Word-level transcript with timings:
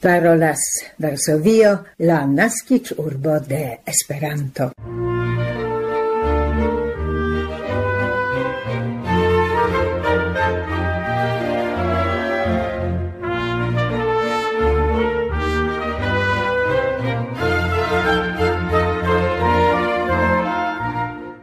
parolas 0.00 0.60
Varsovio, 0.98 1.84
la 1.98 2.26
nascic 2.26 2.92
urbo 2.96 3.38
de 3.40 3.80
Esperanto. 3.84 4.72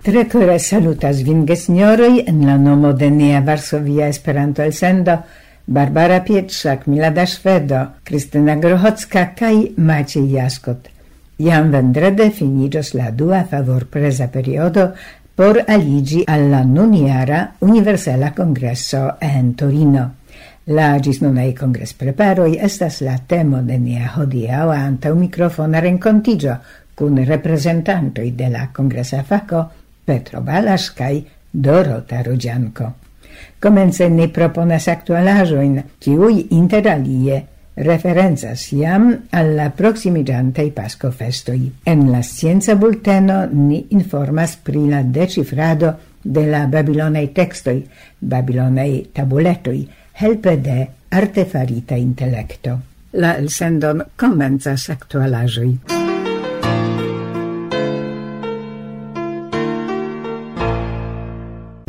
Tre 0.08 0.24
cora 0.32 0.58
salutas 0.58 1.20
vin, 1.22 1.42
gesnioroi 1.46 2.24
en 2.32 2.46
la 2.48 2.56
nomo 2.58 2.94
de 2.94 3.10
nia 3.12 3.42
Varsovia 3.42 4.08
Esperanto 4.08 4.64
elsendo, 4.64 5.20
Barbara 5.68 6.22
Pietrzak, 6.24 6.86
Milada 6.88 7.26
Szwedo, 7.26 8.00
Krystyna 8.04 8.56
Grochocka 8.56 9.26
kaj 9.36 9.76
Maciej 9.76 10.32
Jaskot. 10.32 10.88
Jan 11.38 11.72
vendrede 11.72 12.30
finiĝos 12.32 12.94
la 12.96 13.10
dua 13.12 13.44
favor 13.44 13.84
presa 13.92 14.30
periodo 14.32 14.94
por 15.36 15.60
aligi 15.68 16.24
alla 16.28 16.64
nuniara 16.64 17.42
Universala 17.60 18.32
Congresso 18.32 19.18
en 19.20 19.54
Torino. 19.56 20.06
La 20.72 20.98
gis 21.04 21.20
nunai 21.22 21.52
congres 21.54 21.92
preparoi 21.94 22.56
estas 22.64 23.02
la 23.04 23.18
temo 23.28 23.60
de 23.64 23.78
nia 23.78 24.14
hodiaŭa 24.16 24.78
un 24.88 25.20
microfona 25.20 25.80
rencontigio 25.80 26.56
kun 26.96 27.20
representantoi 27.26 28.32
de 28.32 28.50
la 28.50 28.70
congresa 28.72 29.24
faco 29.24 29.66
Petro 30.06 30.42
Balas 30.42 30.90
kaj 30.92 31.22
Dorota 31.52 32.24
Rudzianko. 32.24 33.07
Komence 33.60 34.10
ni 34.10 34.28
proponas 34.34 34.88
aktualaĵojn, 34.92 35.78
kiuj 36.00 36.48
interalie 36.56 37.44
referencas 37.78 38.72
jam 38.74 39.12
alla 39.32 39.70
proximigiantei 39.70 40.72
Pasco 40.72 41.12
festoi. 41.12 41.72
En 41.86 42.12
la 42.12 42.22
scienza 42.24 42.76
bulteno 42.76 43.46
ni 43.52 43.86
informas 43.90 44.58
pri 44.58 44.88
la 44.90 45.04
decifrado 45.04 45.94
de 46.24 46.46
la 46.50 46.66
Babilonei 46.68 47.28
textoi, 47.34 47.84
Babilonei 48.20 49.10
tabuletoi, 49.14 49.88
helpe 50.20 50.58
de 50.58 50.88
artefarita 51.10 51.96
intellecto. 51.96 52.80
La 53.14 53.38
elsendon 53.38 54.04
comencas 54.16 54.90
actualajoi. 54.90 56.17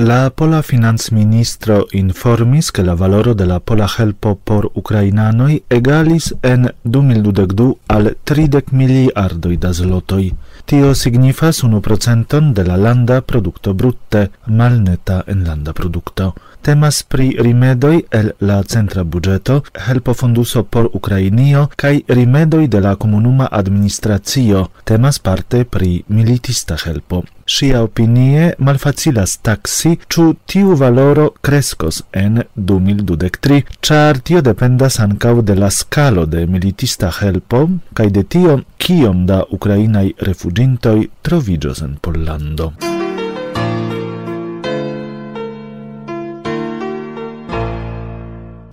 La 0.00 0.30
pola 0.30 0.62
finanzministro 0.62 1.88
informis 1.91 2.70
che 2.70 2.84
la 2.84 2.94
valoro 2.94 3.34
de 3.34 3.44
la 3.44 3.58
pola 3.58 3.88
helpo 3.98 4.36
por 4.36 4.70
ucrainanoi 4.74 5.64
egalis 5.66 6.34
en 6.41 6.72
2022 6.82 7.74
al 7.86 8.16
30 8.22 8.70
miliardoj 8.70 9.56
da 9.58 9.72
zlotoj. 9.72 10.30
Tio 10.64 10.94
signifas 10.94 11.64
1% 11.64 12.52
de 12.52 12.64
la 12.64 12.76
landa 12.76 13.20
producto 13.22 13.74
brutte, 13.74 14.30
malneta 14.46 15.24
enlanda 15.26 15.72
producto 15.72 16.34
temas 16.62 17.02
pri 17.02 17.36
rimedoj 17.40 18.02
el 18.10 18.30
la 18.40 18.62
centra 18.62 19.04
helpo 19.86 20.14
fonduso 20.14 20.62
por 20.64 20.88
Ukrainio 20.92 21.68
kaj 21.76 22.00
rimedoj 22.08 22.66
de 22.68 22.80
la 22.80 22.94
komunuma 22.96 23.48
administracio. 23.50 24.66
Temas 24.84 25.18
parte 25.18 25.64
pri 25.64 26.02
militista 26.08 26.76
helpo. 26.84 27.22
Ŝia 27.46 27.82
opinie 27.82 28.52
malfacilas 28.58 29.38
taksi, 29.38 29.96
ĉu 30.08 30.34
tiu 30.46 30.74
valoro 30.76 31.30
kreskos 31.40 32.02
en 32.12 32.42
2023, 32.56 33.62
ĉar 33.80 34.20
tio 34.20 34.42
dependas 34.44 35.00
ankaŭ 35.00 35.40
de 35.40 35.54
la 35.54 35.70
skalo 35.70 36.26
de 36.26 36.46
militista 36.46 37.10
helpo 37.20 37.64
kaj 37.94 38.10
de 38.10 38.22
tio 38.22 38.60
kiom 38.76 39.26
da 39.26 39.42
ukrainaj 39.50 40.06
refuĝintoj 40.28 40.98
troviĝos 41.22 41.82
en 41.88 41.96
Pollando. 42.02 42.97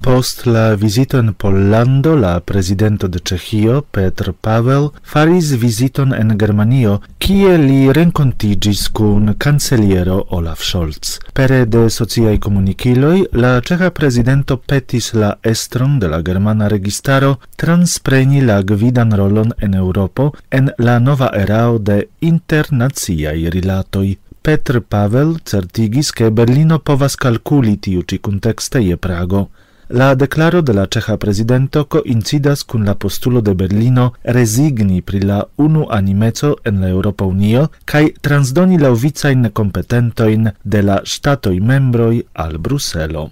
Post 0.05 0.45
la 0.45 0.75
visiton 0.75 1.33
Pollando 1.33 2.15
la 2.15 2.39
presidento 2.39 3.07
de 3.07 3.19
Cechio, 3.19 3.81
Petr 3.91 4.33
Pavel 4.41 4.91
faris 5.01 5.49
visiton 5.57 6.13
en 6.13 6.35
Germanio, 6.37 6.99
kie 7.17 7.55
li 7.57 7.89
renkontiĝis 7.97 8.83
kun 8.99 9.33
kanceliero 9.41 10.19
Olaf 10.37 10.61
Scholz. 10.61 11.15
Pere 11.33 11.63
de 11.65 11.87
sociaj 11.89 12.35
komunikiloj 12.45 13.15
la 13.33 13.55
ĉeĥa 13.65 13.89
prezidento 13.97 14.59
petis 14.61 15.09
la 15.17 15.31
estron 15.41 15.97
de 15.97 16.13
la 16.13 16.21
germana 16.21 16.69
registaro 16.69 17.39
transpreni 17.57 18.45
la 18.45 18.61
gvidan 18.61 19.17
rolon 19.17 19.57
en 19.57 19.73
Europo 19.73 20.29
en 20.51 20.69
la 20.77 20.99
nova 20.99 21.33
erao 21.33 21.79
de 21.79 22.03
internaciaj 22.21 23.49
rilatoj. 23.57 24.07
Petr 24.45 24.83
Pavel 24.85 25.39
certigis, 25.41 26.13
ke 26.13 26.29
Berlino 26.29 26.77
povas 26.77 27.17
calculi 27.17 27.79
tiu 27.81 28.05
ci 28.05 28.21
contexte 28.21 28.85
je 28.85 29.01
Prago. 29.01 29.47
La 29.87 30.15
declaro 30.15 30.61
de 30.61 30.73
la 30.73 30.87
ceja 30.87 31.17
prezidento 31.17 31.85
koincidas 31.85 32.63
kun 32.63 32.85
la 32.85 32.95
postulo 32.95 33.41
de 33.41 33.53
Berlino 33.53 34.13
resigni 34.23 35.01
pri 35.01 35.19
la 35.19 35.43
unu 35.57 35.85
animeco 35.89 36.55
en 36.65 36.81
la 36.81 36.89
Europa 36.89 37.25
Unio 37.25 37.67
kaj 37.85 38.07
transdoni 38.21 38.79
la 38.79 38.89
laŭvicajn 38.89 39.51
competentoin 39.53 40.49
de 40.63 40.81
la 40.81 41.01
statoi 41.05 41.59
membroj 41.59 42.23
al 42.33 42.57
Bruselo. 42.57 43.29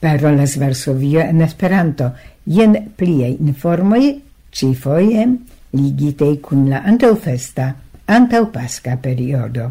parolas 0.00 0.56
Varsovio 0.56 1.20
en 1.20 1.42
Esperanto. 1.42 2.10
Jen 2.44 2.76
pliei 2.96 3.36
informoi, 3.40 4.22
ci 4.50 4.74
foie, 4.74 5.26
ligitei 5.76 6.40
kun 6.40 6.68
la 6.72 6.82
antaŭfesta 6.88 7.74
antaŭpaska 8.10 8.96
periodo. 8.96 9.70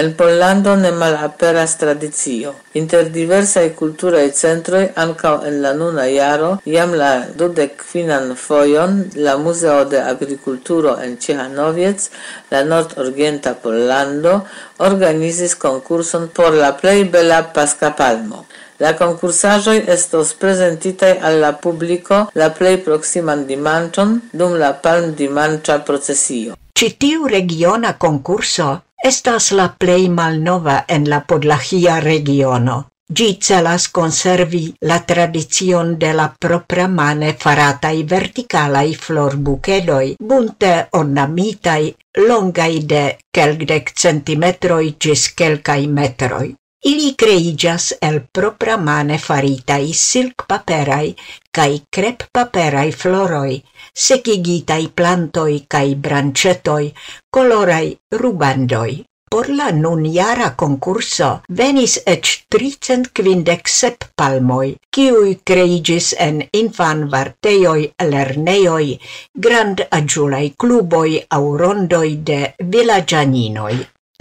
En 0.00 0.14
Pollando 0.16 0.76
ne 0.76 0.92
malaperas 0.92 1.76
tradizio. 1.76 2.54
Inter 2.80 3.10
diversae 3.12 3.74
culturae 3.80 4.30
centroi, 4.32 4.86
ancao 5.02 5.42
en 5.48 5.58
la 5.60 5.74
nuna 5.74 6.06
iaro, 6.08 6.48
iam 6.64 6.94
la 7.00 7.10
dudekfinan 7.36 8.32
foion, 8.44 8.96
la 9.26 9.36
Muzeo 9.36 9.84
de 9.84 10.00
Agriculturo 10.00 10.96
en 11.04 11.18
Cihanoviec, 11.20 12.08
la 12.48 12.64
nord-orienta 12.64 13.54
Pollando, 13.60 14.46
organizis 14.78 15.54
concurson 15.66 16.28
por 16.32 16.54
la 16.54 16.72
plej 16.80 17.04
bela 17.12 17.42
paskapalmo. 17.52 18.46
La 18.80 18.96
concursajoi 18.96 19.84
estos 19.86 20.32
presentitai 20.32 21.18
alla 21.20 21.52
publico 21.52 22.30
la 22.32 22.48
plei 22.56 22.78
proximan 22.78 23.44
dimanchon 23.44 24.20
dum 24.32 24.56
la 24.56 24.72
palm 24.80 25.12
dimancia 25.14 25.82
procesio. 25.84 26.56
Citiu 26.72 27.26
regiona 27.28 27.98
concurso 27.98 28.78
Estas 29.02 29.50
la 29.56 29.64
plei 29.80 30.08
malnova 30.12 30.84
en 30.86 31.08
la 31.08 31.20
podlachia 31.24 32.00
regiono. 32.04 32.74
Gi 33.18 33.38
celas 33.40 33.88
conservi 33.88 34.60
la 34.90 34.98
tradizion 35.00 35.96
de 36.02 36.12
la 36.18 36.28
propra 36.44 36.86
mane 36.86 37.32
faratai 37.44 38.04
verticalai 38.12 38.94
florbuchedoi, 38.94 40.14
bunte 40.20 40.74
ornamitai, 41.00 41.90
longai 42.28 42.84
de 42.92 43.02
quelcdec 43.32 43.90
centimetroi 43.96 44.94
gis 45.00 45.28
quelcai 45.34 45.86
metroi. 45.86 46.54
Ili 46.82 47.12
creigas 47.12 47.92
el 48.00 48.14
propra 48.32 48.76
mane 48.80 49.18
faritai 49.18 49.92
silk 49.92 50.46
paperai 50.48 51.14
cae 51.52 51.74
crep 51.92 52.22
paperai 52.32 52.88
floroi, 52.92 53.60
secigitai 54.04 54.88
plantoi 54.88 55.66
cae 55.68 55.94
brancetoi, 55.94 56.86
colorai 57.30 57.98
rubandoi. 58.22 59.04
Por 59.30 59.50
la 59.58 59.68
nun 59.70 60.06
jara 60.14 60.48
concurso 60.56 61.28
venis 61.58 61.98
ec 62.14 62.32
tricent 62.48 63.12
quindec 63.12 63.68
sep 63.68 64.08
palmoi, 64.16 64.72
ciui 64.90 65.36
creigis 65.44 66.14
en 66.18 66.40
infan 66.62 67.04
varteioi, 67.12 67.92
lerneioi, 68.10 68.98
grand 69.36 69.86
agiulai 70.00 70.54
cluboi 70.56 71.22
au 71.30 71.56
rondoi 71.60 72.16
de 72.24 72.42
villagianinoi 72.58 73.78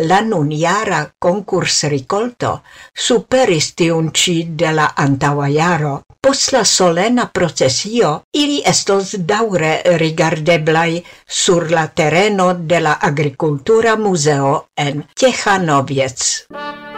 la 0.07 0.21
nunjara 0.21 1.01
concurs 1.19 1.83
ricolto 1.91 2.51
superis 2.93 3.73
tiun 3.75 4.11
ci 4.13 4.35
de 4.61 4.71
la 4.71 4.87
antaua 4.95 5.47
iaro. 5.49 6.01
Post 6.21 6.51
la 6.51 6.63
solena 6.63 7.29
procesio 7.33 8.11
ili 8.33 8.61
estos 8.65 9.15
daure 9.31 9.71
rigardeblai 10.03 11.03
sur 11.25 11.71
la 11.71 11.87
terreno 11.87 12.53
de 12.53 12.79
la 12.79 12.97
agricultura 13.11 13.95
museo 13.95 14.53
en 14.75 15.03
Teĥanoviec. 15.15 16.88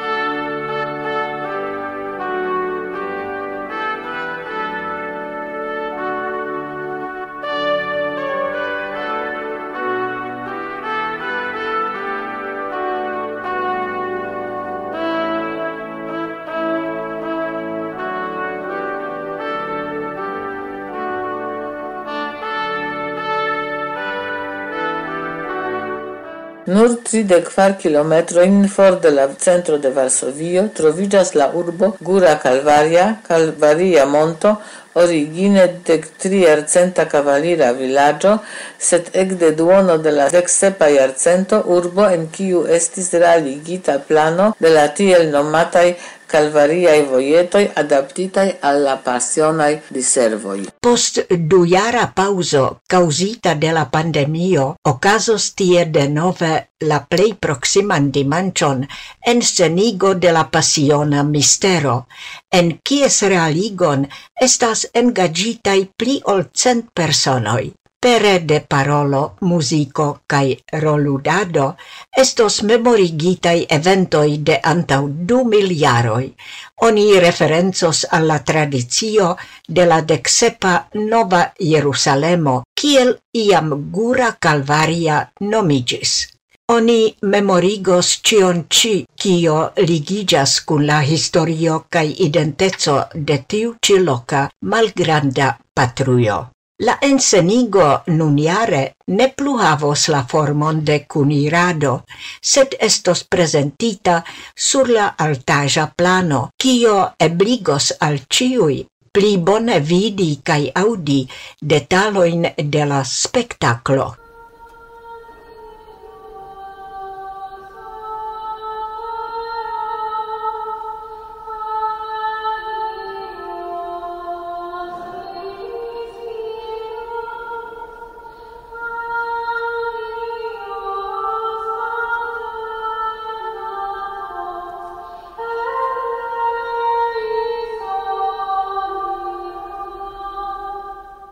Nur 26.71 26.91
34 27.03 27.75
km 27.81 28.13
for 28.69 28.99
de 29.01 29.09
la 29.11 29.27
centro 29.37 29.77
de 29.77 29.89
Varsovio 29.89 30.69
trovidas 30.73 31.33
la 31.35 31.49
urbo 31.61 31.97
Gura 31.99 32.37
Calvaria, 32.39 33.19
Calvaria 33.27 34.05
monto, 34.05 34.61
origine 34.93 35.81
de 35.85 35.97
tri 36.17 36.45
cavalira 37.09 37.73
villaggio, 37.73 38.39
set 38.77 39.09
ec 39.13 39.37
de 39.37 39.51
duono 39.51 39.97
de 39.97 40.11
la 40.11 40.29
dexepa 40.29 40.89
jarcento 40.89 41.63
urbo 41.65 42.07
en 42.07 42.27
kiu 42.27 42.65
estis 42.67 43.11
realigita 43.11 43.99
plano 43.99 44.55
de 44.59 44.69
la 44.69 44.93
tiel 44.93 45.29
nomatai 45.29 45.97
calvariae 46.31 47.03
voietoi 47.09 47.65
adaptitai 47.75 48.57
alla 48.61 48.95
passionai 49.03 49.81
diservoi. 49.93 50.67
Post 50.79 51.25
dujara 51.29 52.07
pauso, 52.15 52.81
causita 52.87 53.53
de 53.55 53.71
la 53.75 53.85
pandemio, 53.91 54.75
ocasos 54.87 55.51
tie 55.55 55.85
de 55.85 56.07
nove 56.07 56.53
la 56.87 57.01
plei 57.09 57.35
proximan 57.35 58.09
dimancion 58.11 58.87
en 59.27 59.41
scenigo 59.41 60.15
de 60.15 60.31
la 60.31 60.47
passiona 60.49 61.23
mistero, 61.23 62.07
en 62.49 62.79
kies 62.83 63.21
realigon 63.27 64.07
estas 64.41 64.87
engagitai 64.93 65.91
pli 65.97 66.17
ol 66.33 66.47
cent 66.53 66.89
personoi 66.93 67.69
pere 68.01 68.39
de 68.49 68.59
parolo, 68.61 69.35
musico 69.41 70.05
cae 70.25 70.57
roludado 70.81 71.65
estos 72.23 72.63
memorigitai 72.63 73.67
eventoi 73.69 74.39
de 74.47 74.55
antau 74.71 75.07
du 75.07 75.43
miliaroi. 75.45 76.33
Oni 76.87 77.19
referenzos 77.19 78.07
alla 78.09 78.39
tradizio 78.39 79.35
de 79.67 79.85
la 79.85 80.01
decsepa 80.01 80.87
Nova 80.93 81.43
Jerusalemo, 81.59 82.63
kiel 82.73 83.19
iam 83.37 83.69
Gura 83.91 84.31
Calvaria 84.39 85.19
nomigis. 85.39 86.13
Oni 86.73 87.13
memorigos 87.21 88.09
cion 88.23 88.63
ci, 88.69 89.03
cio 89.19 89.73
ligigas 89.77 90.55
cun 90.65 90.87
la 90.87 91.01
historio 91.03 91.83
cae 91.89 92.15
identezo 92.27 92.95
de 93.13 93.37
tiu 93.47 93.75
ci 93.83 93.99
loca 93.99 94.47
malgranda 94.61 95.51
patruio. 95.75 96.39
La 96.81 96.95
ensenigo 97.05 97.87
nuniare 98.07 98.79
ne 99.17 99.27
plu 99.37 99.51
havos 99.61 100.07
la 100.13 100.21
formon 100.31 100.79
de 100.87 100.95
cunirado, 101.13 101.91
sed 102.41 102.73
estos 102.87 103.21
presentita 103.35 104.23
sur 104.55 104.89
la 104.89 105.11
altaja 105.25 105.85
plano, 105.95 106.39
cio 106.57 106.95
ebligos 107.19 107.91
al 107.99 108.23
ciui 108.25 108.79
pli 109.11 109.37
bone 109.37 109.77
vidi 109.91 110.39
cae 110.41 110.71
audi 110.73 111.19
detaloin 111.61 112.49
de 112.57 112.89
la 112.93 113.03
spektaklo. 113.03 114.20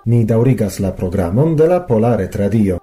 Ni 0.10 0.24
daurigas 0.26 0.80
la 0.82 0.90
programon 0.98 1.56
de 1.56 1.68
la 1.70 1.84
Polare 1.86 2.30
Tradio. 2.34 2.79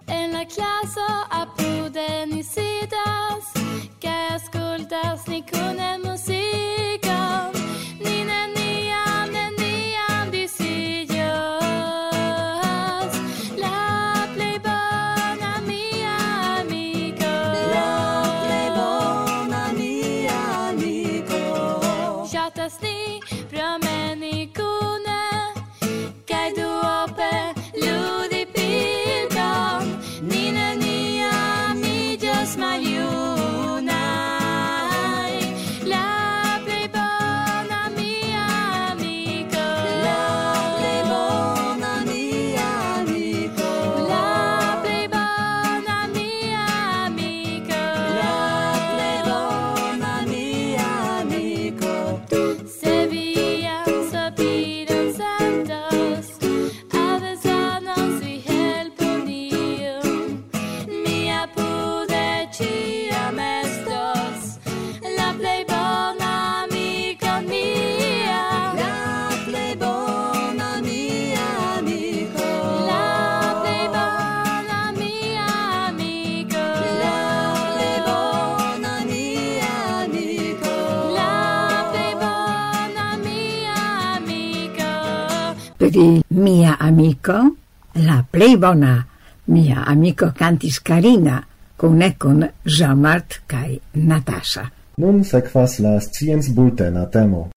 amico, 86.86 87.56
la 87.92 88.24
plei 88.30 88.56
bona, 88.56 89.06
mia 89.44 89.82
amico 89.84 90.32
cantis 90.32 90.80
carina, 90.80 91.44
cune 91.76 92.14
con 92.16 92.48
Jamart 92.62 93.42
kai 93.46 93.80
Natasha. 93.92 94.70
Nun 94.96 95.24
sekvas 95.24 95.78
la 95.78 95.98
scienz 96.00 96.48
bultena 96.54 97.06
temo. 97.10 97.50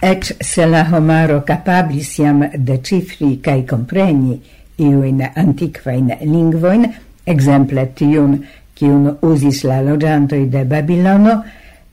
Ec 0.00 0.30
se 0.40 0.64
la 0.66 0.86
homaro 0.88 1.42
capablis 1.44 2.14
iam 2.22 2.46
decifri 2.54 3.34
cae 3.44 3.66
compreni 3.68 4.38
iuin 4.80 5.20
antiquain 5.34 6.14
lingvoin, 6.22 6.86
exemple 7.26 7.84
tiun 7.98 8.38
kiun 8.80 9.18
uzis 9.28 9.64
la 9.68 9.82
loĝantoj 9.84 10.46
de 10.48 10.64
Babilono, 10.64 11.36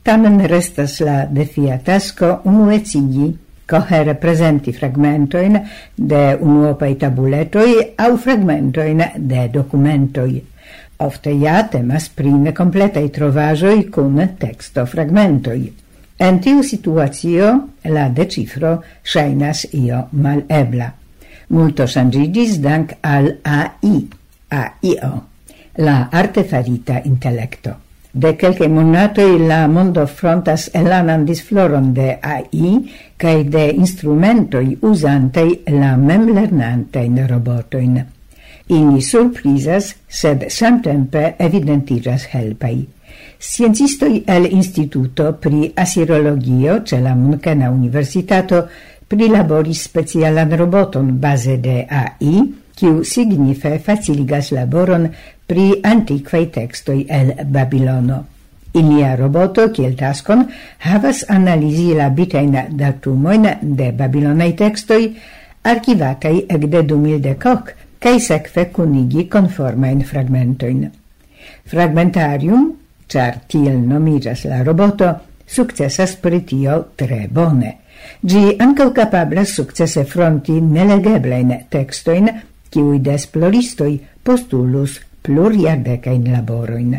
tamen 0.02 0.40
restas 0.48 0.98
la 1.04 1.26
defia 1.28 1.76
tasko 1.84 2.38
unuecigi 2.48 3.28
cohere 3.68 4.14
presenti 4.16 4.72
fragmentoin 4.72 5.58
de 5.94 6.22
unuopei 6.40 6.96
tabuletoi 6.96 7.92
au 7.96 8.16
fragmentoin 8.16 9.04
de 9.16 9.48
documentoi. 9.52 10.40
Ofte 11.04 11.30
ja 11.36 11.60
temas 11.70 12.08
pri 12.08 12.32
necompletai 12.32 13.08
trovajoi 13.14 13.84
cun 13.92 14.16
texto 14.38 14.86
fragmentoi. 14.86 15.72
En 16.18 16.40
tiu 16.42 16.62
situacio 16.66 17.52
la 17.84 18.08
decifro 18.08 18.78
shainas 19.04 19.66
io 19.72 20.08
malebla. 20.12 20.90
Multo 21.48 21.86
shangigis 21.86 22.58
dank 22.60 22.96
al 23.00 23.36
AI, 23.44 24.06
AIO 24.50 25.12
la 25.78 26.08
artefarita 26.10 27.00
intellecto. 27.04 27.76
De 28.10 28.34
quelque 28.36 28.66
monatoi 28.68 29.38
la 29.46 29.66
mondo 29.68 30.06
frontas 30.06 30.70
elanan 30.74 31.24
disfloron 31.24 31.92
de 31.94 32.18
AI 32.20 32.70
cae 33.16 33.44
de 33.44 33.68
instrumentoi 33.76 34.78
usantei 34.80 35.60
la 35.70 35.96
memlernantein 35.96 37.26
robotoin. 37.28 38.00
Ini 38.68 39.00
surprizas, 39.00 39.94
sed 40.08 40.48
samtempe 40.50 41.36
evidentigas 41.38 42.26
helpai. 42.32 42.86
Sciencistoi 43.38 44.24
el 44.26 44.48
Instituto 44.50 45.32
pri 45.38 45.70
Asirologio 45.74 46.82
ce 46.82 46.98
la 47.00 47.14
Munkena 47.14 47.70
Universitato 47.70 48.66
prilaboris 49.06 49.84
specialan 49.86 50.56
roboton 50.56 51.18
base 51.20 51.56
de 51.62 51.84
AI, 51.86 52.42
kiu 52.74 53.04
signife 53.04 53.78
faciligas 53.78 54.50
laboron 54.52 55.08
pri 55.48 55.80
antiquae 55.82 56.46
textoi 56.52 57.06
el 57.08 57.32
Babilono. 57.44 58.24
Ilia 58.76 59.14
roboto 59.16 59.70
kiel 59.72 59.94
taskon 59.96 60.44
havas 60.84 61.24
analizi 61.32 61.94
la 61.96 62.10
bitajn 62.12 62.56
datumoin 62.76 63.48
de 63.62 63.88
babilonaj 63.96 64.50
tekstoj 64.60 65.02
arkivataj 65.72 66.34
ekde 66.56 66.82
2010 66.92 67.38
cae 67.44 67.76
kaj 67.98 68.20
sekve 68.20 68.66
kunigi 68.74 69.24
konformajn 69.32 70.04
fragmentojn. 70.06 70.84
Fragmentarium, 71.66 72.68
char 73.08 73.40
tiel 73.48 73.80
nomiĝas 73.88 74.44
la 74.44 74.62
roboto, 74.62 75.08
successas 75.46 76.14
pritio 76.22 76.76
tre 76.96 77.24
bone. 77.30 77.72
Gi 78.22 78.54
ancau 78.60 78.92
capablas 78.94 79.56
successe 79.56 80.04
fronti 80.04 80.60
nelegeblein 80.60 81.56
textoin, 81.72 82.28
kiui 82.70 83.00
de 83.02 83.16
esploristoj 83.16 83.92
postulus 84.22 85.00
pluriardecajn 85.28 86.30
laboroin. 86.32 86.96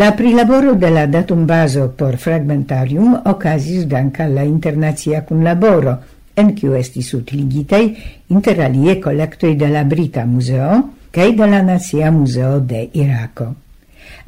La 0.00 0.14
prilaboro 0.16 0.74
de 0.80 0.90
la 0.90 1.04
datumbazo 1.06 1.90
por 1.96 2.16
fragmentarium 2.16 3.18
ocasis 3.24 3.84
dank 3.86 4.20
al 4.20 4.34
la 4.34 5.22
cun 5.28 5.44
laboro, 5.44 5.98
en 6.36 6.54
kiu 6.54 6.74
estis 6.76 7.12
utiligitaj 7.14 7.84
interalie 8.28 8.98
collectoi 9.00 9.56
de 9.56 9.68
la 9.68 9.84
Brita 9.84 10.24
Museo 10.24 10.82
cae 11.10 11.32
de 11.32 11.46
la 11.46 11.62
Nazia 11.62 12.10
Museo 12.10 12.60
de 12.60 12.90
Iraco. 12.92 13.54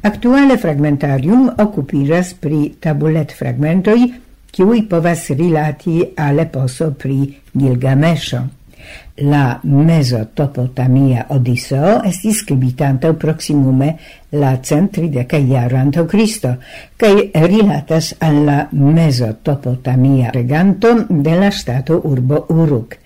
Actuale 0.01 0.57
fragmentarium 0.57 1.49
occupiras 1.57 2.33
pri 2.33 2.75
tabulet 2.81 3.33
fragmentoi, 3.35 4.13
kiuj 4.49 4.87
povas 4.89 5.27
rilati 5.29 6.01
al 6.17 6.39
eposo 6.39 6.91
pri 6.97 7.35
Gilgamesho. 7.53 8.58
La 9.29 9.59
mesotopotamia 9.63 11.25
Odisseo 11.35 11.99
estis 12.07 12.43
scribitanta 12.43 13.13
proximume 13.13 13.95
la 14.29 14.53
centri 14.61 15.09
de 15.09 15.25
Caiaro 15.25 15.77
Anto 15.77 16.05
Cristo, 16.05 16.55
cae 16.95 17.29
rilatas 17.33 18.13
alla 18.19 18.49
la 18.49 18.67
mezotopotamia 18.71 20.31
reganto 20.31 21.05
de 21.09 21.35
la 21.35 21.51
stato 21.51 22.01
urbo 22.03 22.45
Uruk. 22.49 22.97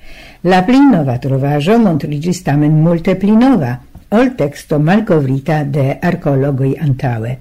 La 0.41 0.63
pli 0.63 0.79
nova 0.79 1.17
trovaĵo 1.19 1.77
montriĝis 1.79 2.43
tamen 2.43 2.79
multe 2.83 3.15
pli 3.15 3.35
nova, 3.35 3.73
ol 4.09 4.33
texto 4.39 4.79
malcovrita 4.79 5.63
de 5.63 5.97
arcologoi 6.01 6.75
antaue. 6.79 7.37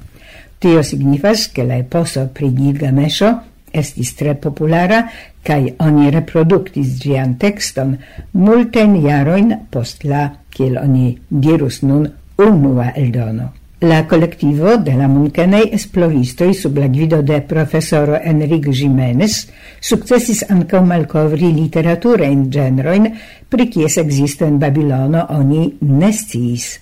Tio 0.59 0.83
signifas 0.83 1.51
che 1.53 1.65
la 1.65 1.77
eposo 1.77 2.29
pri 2.33 2.53
Gilgamesho 2.55 3.33
estis 3.73 4.15
tre 4.15 4.35
populara 4.35 5.09
kai 5.43 5.75
oni 5.79 6.11
reproduktis 6.11 6.99
gian 7.03 7.35
texton 7.39 7.97
multen 8.33 8.95
jaroin 9.03 9.57
post 9.71 10.05
la, 10.05 10.29
kiel 10.51 10.79
oni 10.83 11.17
dirus 11.29 11.83
nun, 11.83 12.07
unua 12.39 12.93
eldono. 12.97 13.51
La 13.83 14.05
collectivo 14.07 14.77
de 14.77 14.93
la 14.95 15.09
Munkenei 15.09 15.73
esploristoi 15.75 16.55
sub 16.55 16.77
la 16.79 16.87
guido 16.87 17.19
de 17.23 17.41
professoro 17.41 18.15
Enrique 18.15 18.71
Jimenez 18.71 19.49
successis 19.81 20.45
ankaŭ 20.49 20.85
malcovri 20.87 21.51
literatura 21.57 22.29
in 22.31 22.45
genroin 22.49 23.09
pri 23.49 23.67
kies 23.67 23.97
existo 23.99 24.47
in 24.47 24.61
Babilono 24.63 25.27
oni 25.31 25.65
ne 25.81 26.13
Temas 26.13 26.79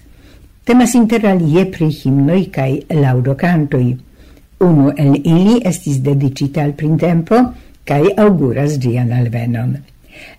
Temas 0.65 0.93
interalie 0.95 1.65
pri 1.67 1.89
himnoi 1.89 2.51
cae 2.53 2.85
laudocantoi. 3.01 3.97
Unu 4.61 4.93
el 4.95 5.17
ili 5.25 5.57
estis 5.65 6.03
dedicita 6.05 6.61
al 6.63 6.75
printempo, 6.77 7.41
cae 7.91 8.15
auguras 8.17 8.79
dian 8.79 9.11
alvenon. 9.13 9.75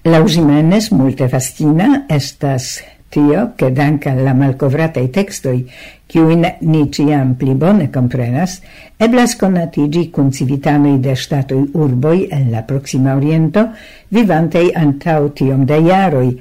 Lausimenes 0.08 0.92
multe 0.96 1.28
fascina 1.28 2.06
estas 2.08 2.78
tio 3.12 3.52
che 3.58 3.74
danca 3.74 4.14
la 4.14 4.34
malcovratai 4.34 5.10
textoi, 5.12 5.66
kiuin 6.08 6.46
ni 6.62 6.86
ciam 6.90 7.36
pli 7.36 7.56
bone 7.56 7.90
comprenas, 7.92 8.62
eblas 8.98 9.36
conatigi 9.36 10.08
cun 10.10 10.32
civitanoi 10.32 11.00
de 11.04 11.16
statoi 11.16 11.68
urboi 11.74 12.30
en 12.32 12.50
la 12.52 12.64
proxima 12.64 13.16
oriento, 13.20 13.68
vivantei 14.08 14.72
antau 14.72 15.30
tiom 15.36 15.66
de 15.68 15.82
iaroi, 15.90 16.32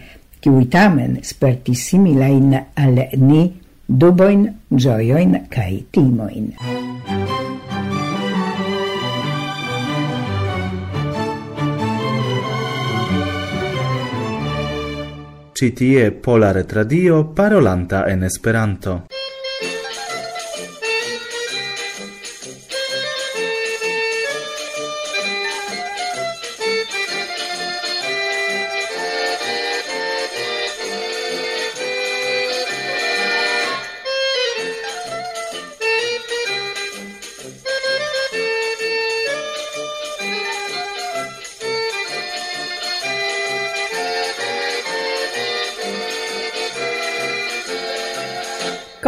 kiui 0.40 0.68
tamen 0.70 1.18
spertis 1.26 1.88
similain 1.90 2.54
al 2.54 3.02
ni 3.18 3.48
duboin, 3.86 4.46
gioioin 4.70 5.40
cae 5.50 5.82
timoin. 5.90 6.54
citie 15.60 16.10
Pola 16.10 16.52
Retradio 16.52 17.34
parolanta 17.34 18.08
en 18.08 18.22
Esperanto. 18.22 19.04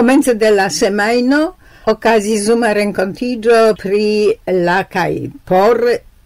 comence 0.03 0.35
de 0.35 0.51
la 0.51 0.69
semaino 0.69 1.55
okazis 1.87 2.47
zuma 2.49 2.73
rencontigio 2.75 3.59
pri 3.79 4.35
la 4.65 4.81
kaj 4.91 5.29
por 5.47 5.79